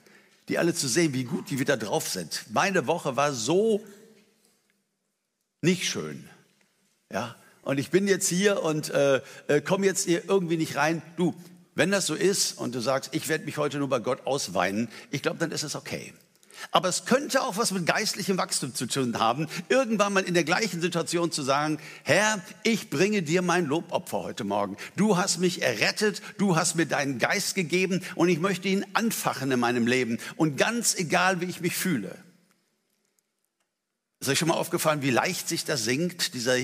[0.47, 2.45] die alle zu sehen, wie gut die wieder drauf sind.
[2.51, 3.83] Meine Woche war so
[5.63, 6.29] nicht schön.
[7.11, 7.35] Ja,
[7.69, 11.03] und ich bin jetzt hier und äh, äh, komme jetzt hier irgendwie nicht rein.
[11.17, 11.35] Du,
[11.75, 14.89] wenn das so ist und du sagst, ich werde mich heute nur bei Gott ausweinen,
[15.11, 16.11] ich glaube, dann ist es okay.
[16.71, 20.45] Aber es könnte auch was mit geistlichem Wachstum zu tun haben, irgendwann mal in der
[20.45, 24.75] gleichen Situation zu sagen, Herr, ich bringe dir mein Lobopfer heute Morgen.
[24.95, 29.51] Du hast mich errettet, du hast mir deinen Geist gegeben und ich möchte ihn anfachen
[29.51, 30.17] in meinem Leben.
[30.37, 32.17] Und ganz egal, wie ich mich fühle.
[34.21, 36.57] Ist euch schon mal aufgefallen, wie leicht sich das singt, dieser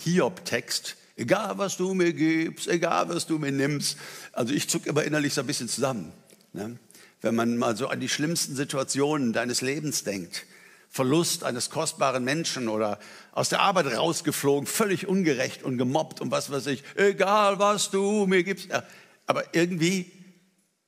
[0.00, 0.96] Hiob-Text.
[1.16, 3.98] Egal, was du mir gibst, egal, was du mir nimmst.
[4.32, 6.12] Also ich zucke immer innerlich so ein bisschen zusammen.
[6.52, 6.78] Ne?
[7.20, 10.46] Wenn man mal so an die schlimmsten Situationen deines Lebens denkt.
[10.88, 12.98] Verlust eines kostbaren Menschen oder
[13.32, 16.82] aus der Arbeit rausgeflogen, völlig ungerecht und gemobbt und was weiß ich.
[16.96, 18.70] Egal, was du mir gibst.
[18.70, 18.82] Ja,
[19.26, 20.10] aber irgendwie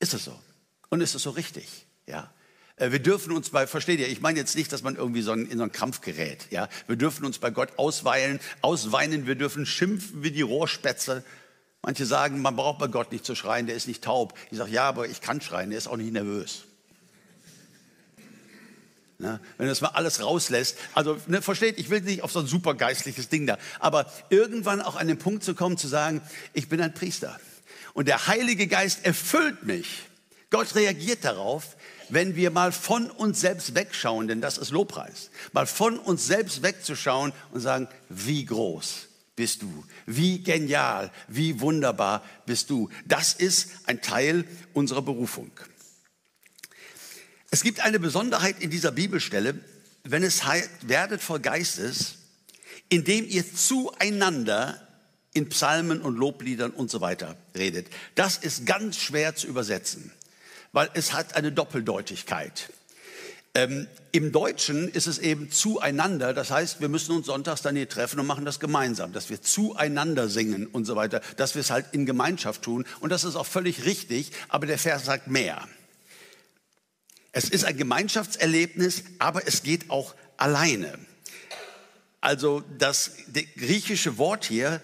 [0.00, 0.36] ist es so.
[0.88, 1.86] Und ist es so richtig.
[2.06, 2.32] Ja.
[2.76, 5.32] Äh, wir dürfen uns bei, versteht ihr, ich meine jetzt nicht, dass man irgendwie so
[5.32, 6.46] in so einen Krampf gerät.
[6.50, 6.68] Ja?
[6.86, 11.24] Wir dürfen uns bei Gott ausweilen, ausweinen, wir dürfen schimpfen wie die Rohrspätze.
[11.82, 14.38] Manche sagen, man braucht bei Gott nicht zu schreien, der ist nicht taub.
[14.50, 16.64] Ich sage, ja, aber ich kann schreien, der ist auch nicht nervös.
[19.22, 19.40] Ne?
[19.56, 20.76] Wenn das mal alles rauslässt.
[20.94, 23.56] Also, ne, versteht, ich will nicht auf so ein super geistliches Ding da.
[23.78, 26.20] Aber irgendwann auch an den Punkt zu kommen, zu sagen,
[26.54, 27.38] ich bin ein Priester.
[27.94, 30.02] Und der Heilige Geist erfüllt mich.
[30.50, 31.76] Gott reagiert darauf
[32.12, 36.62] wenn wir mal von uns selbst wegschauen, denn das ist Lobpreis, mal von uns selbst
[36.62, 42.90] wegzuschauen und sagen, wie groß bist du, wie genial, wie wunderbar bist du.
[43.06, 44.44] Das ist ein Teil
[44.74, 45.50] unserer Berufung.
[47.50, 49.58] Es gibt eine Besonderheit in dieser Bibelstelle,
[50.04, 52.16] wenn es heißt, werdet voll Geistes,
[52.90, 54.86] indem ihr zueinander
[55.32, 57.86] in Psalmen und Lobliedern und so weiter redet.
[58.16, 60.12] Das ist ganz schwer zu übersetzen
[60.72, 62.70] weil es hat eine Doppeldeutigkeit.
[63.54, 67.88] Ähm, Im Deutschen ist es eben zueinander, das heißt, wir müssen uns sonntags dann hier
[67.88, 71.70] treffen und machen das gemeinsam, dass wir zueinander singen und so weiter, dass wir es
[71.70, 72.86] halt in Gemeinschaft tun.
[73.00, 75.68] Und das ist auch völlig richtig, aber der Vers sagt mehr.
[77.32, 80.98] Es ist ein Gemeinschaftserlebnis, aber es geht auch alleine.
[82.22, 83.12] Also das
[83.56, 84.80] griechische Wort hier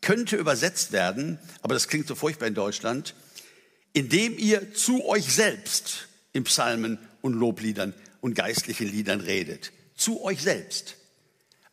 [0.00, 3.14] könnte übersetzt werden, aber das klingt so furchtbar in Deutschland,
[3.92, 9.72] indem ihr zu euch selbst in Psalmen und Lobliedern und geistlichen Liedern redet.
[9.96, 10.96] Zu euch selbst.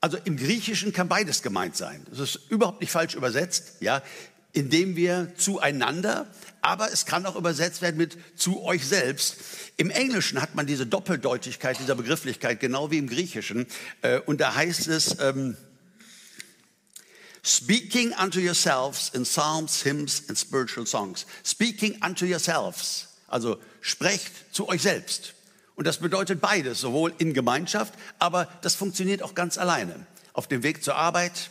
[0.01, 2.05] Also im Griechischen kann beides gemeint sein.
[2.09, 4.01] Das ist überhaupt nicht falsch übersetzt, ja,
[4.53, 6.27] indem wir zueinander,
[6.61, 9.37] aber es kann auch übersetzt werden mit zu euch selbst.
[9.77, 13.67] Im Englischen hat man diese Doppeldeutigkeit dieser Begrifflichkeit, genau wie im Griechischen.
[14.01, 15.55] Äh, und da heißt es, ähm,
[17.43, 21.25] Speaking unto yourselves in psalms, hymns and spiritual songs.
[21.43, 23.07] Speaking unto yourselves.
[23.27, 25.33] Also sprecht zu euch selbst.
[25.75, 30.05] Und das bedeutet beides, sowohl in Gemeinschaft, aber das funktioniert auch ganz alleine.
[30.33, 31.49] Auf dem Weg zur Arbeit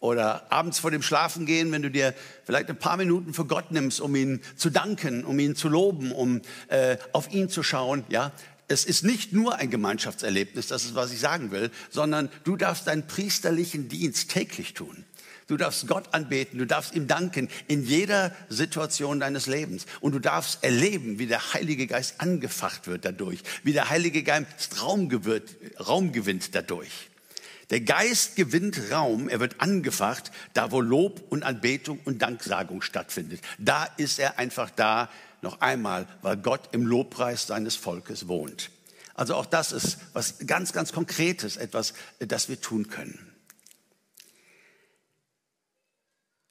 [0.00, 2.14] oder abends vor dem Schlafengehen, wenn du dir
[2.44, 6.10] vielleicht ein paar Minuten für Gott nimmst, um ihn zu danken, um ihn zu loben,
[6.10, 8.32] um äh, auf ihn zu schauen, ja,
[8.66, 12.86] es ist nicht nur ein Gemeinschaftserlebnis, das ist, was ich sagen will, sondern du darfst
[12.86, 15.04] deinen priesterlichen Dienst täglich tun.
[15.50, 19.84] Du darfst Gott anbeten, du darfst ihm danken in jeder Situation deines Lebens.
[20.00, 24.80] Und du darfst erleben, wie der Heilige Geist angefacht wird dadurch, wie der Heilige Geist
[24.80, 27.10] Raum, gewinnt, Raum gewinnt dadurch.
[27.70, 33.40] Der Geist gewinnt Raum, er wird angefacht, da wo Lob und Anbetung und Danksagung stattfindet.
[33.58, 35.10] Da ist er einfach da,
[35.42, 38.70] noch einmal, weil Gott im Lobpreis seines Volkes wohnt.
[39.14, 43.29] Also auch das ist was ganz, ganz Konkretes, etwas, das wir tun können.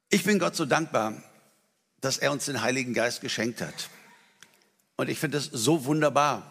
[0.10, 1.14] Ich bin Gott so dankbar,
[2.02, 3.90] dass er uns den Heiligen Geist geschenkt hat.
[4.96, 6.50] Und ich finde es so wunderbar,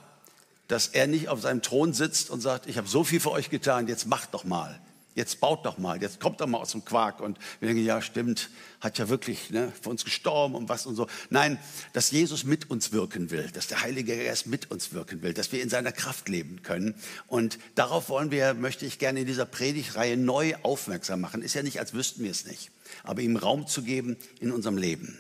[0.69, 3.51] dass er nicht auf seinem Thron sitzt und sagt, ich habe so viel für euch
[3.51, 4.81] getan, jetzt macht doch mal
[5.19, 7.21] jetzt baut doch mal, jetzt kommt doch mal aus dem Quark.
[7.21, 8.49] Und wir denken, ja, stimmt,
[8.81, 11.07] hat ja wirklich ne, für uns gestorben und was und so.
[11.29, 11.59] Nein,
[11.93, 15.53] dass Jesus mit uns wirken will, dass der Heilige Geist mit uns wirken will, dass
[15.53, 16.95] wir in seiner Kraft leben können.
[17.27, 21.43] Und darauf wollen wir, möchte ich gerne in dieser Predigtreihe neu aufmerksam machen.
[21.43, 22.71] Ist ja nicht, als wüssten wir es nicht,
[23.03, 25.19] aber ihm Raum zu geben in unserem Leben.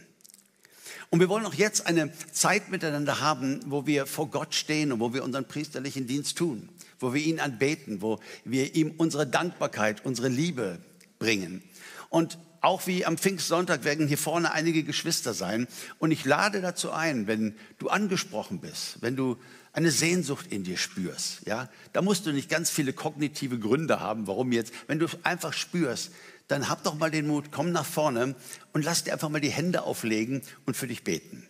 [1.10, 5.00] Und wir wollen auch jetzt eine Zeit miteinander haben, wo wir vor Gott stehen und
[5.00, 6.68] wo wir unseren priesterlichen Dienst tun
[6.98, 10.78] wo wir ihn anbeten, wo wir ihm unsere Dankbarkeit, unsere Liebe
[11.18, 11.62] bringen.
[12.10, 15.68] Und auch wie am Pfingstsonntag werden hier vorne einige Geschwister sein.
[15.98, 19.36] Und ich lade dazu ein, wenn du angesprochen bist, wenn du
[19.72, 24.26] eine Sehnsucht in dir spürst, ja, da musst du nicht ganz viele kognitive Gründe haben,
[24.26, 24.72] warum jetzt.
[24.88, 26.10] Wenn du einfach spürst,
[26.48, 28.34] dann hab doch mal den Mut, komm nach vorne
[28.72, 31.46] und lass dir einfach mal die Hände auflegen und für dich beten.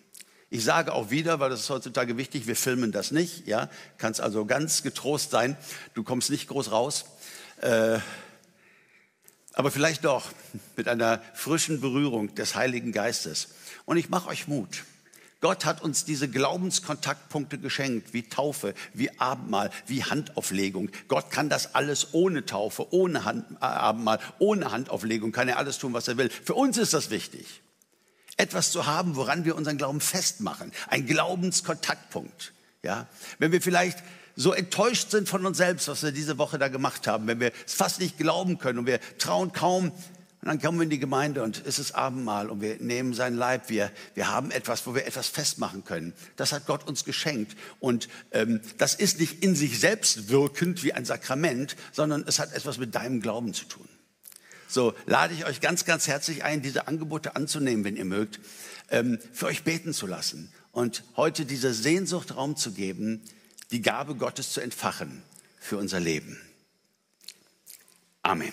[0.51, 3.47] Ich sage auch wieder, weil das ist heutzutage wichtig, wir filmen das nicht.
[3.47, 3.69] Ja,
[3.99, 5.59] kannst also ganz getrost sein.
[5.93, 7.05] Du kommst nicht groß raus.
[7.61, 7.99] Äh,
[9.53, 10.31] aber vielleicht doch
[10.77, 13.49] mit einer frischen Berührung des Heiligen Geistes.
[13.85, 14.85] Und ich mache euch Mut.
[15.41, 20.91] Gott hat uns diese Glaubenskontaktpunkte geschenkt, wie Taufe, wie Abendmahl, wie Handauflegung.
[21.09, 25.79] Gott kann das alles ohne Taufe, ohne Hand, äh, Abendmahl, ohne Handauflegung, kann er alles
[25.79, 26.31] tun, was er will.
[26.31, 27.61] Für uns ist das wichtig
[28.39, 30.73] etwas zu haben, woran wir unseren Glauben festmachen.
[30.89, 32.55] Ein Glaubenskontaktpunkt.
[32.83, 33.07] Ja?
[33.39, 34.03] Wenn wir vielleicht
[34.37, 37.53] so enttäuscht sind von uns selbst, was wir diese Woche da gemacht haben, wenn wir
[37.67, 39.93] es fast nicht glauben können und wir trauen kaum,
[40.41, 43.37] und dann kommen wir in die Gemeinde und es ist Abendmahl und wir nehmen seinen
[43.37, 43.69] Leib.
[43.69, 46.13] Wir, wir haben etwas, wo wir etwas festmachen können.
[46.37, 47.57] Das hat Gott uns geschenkt.
[47.81, 52.53] Und ähm, das ist nicht in sich selbst wirkend wie ein Sakrament, sondern es hat
[52.53, 53.89] etwas mit deinem Glauben zu tun.
[54.69, 58.39] So lade ich euch ganz, ganz herzlich ein, diese Angebote anzunehmen, wenn ihr mögt,
[58.91, 63.23] ähm, für euch beten zu lassen und heute dieser Sehnsucht Raum zu geben,
[63.71, 65.23] die Gabe Gottes zu entfachen
[65.59, 66.39] für unser Leben.
[68.23, 68.53] Amen.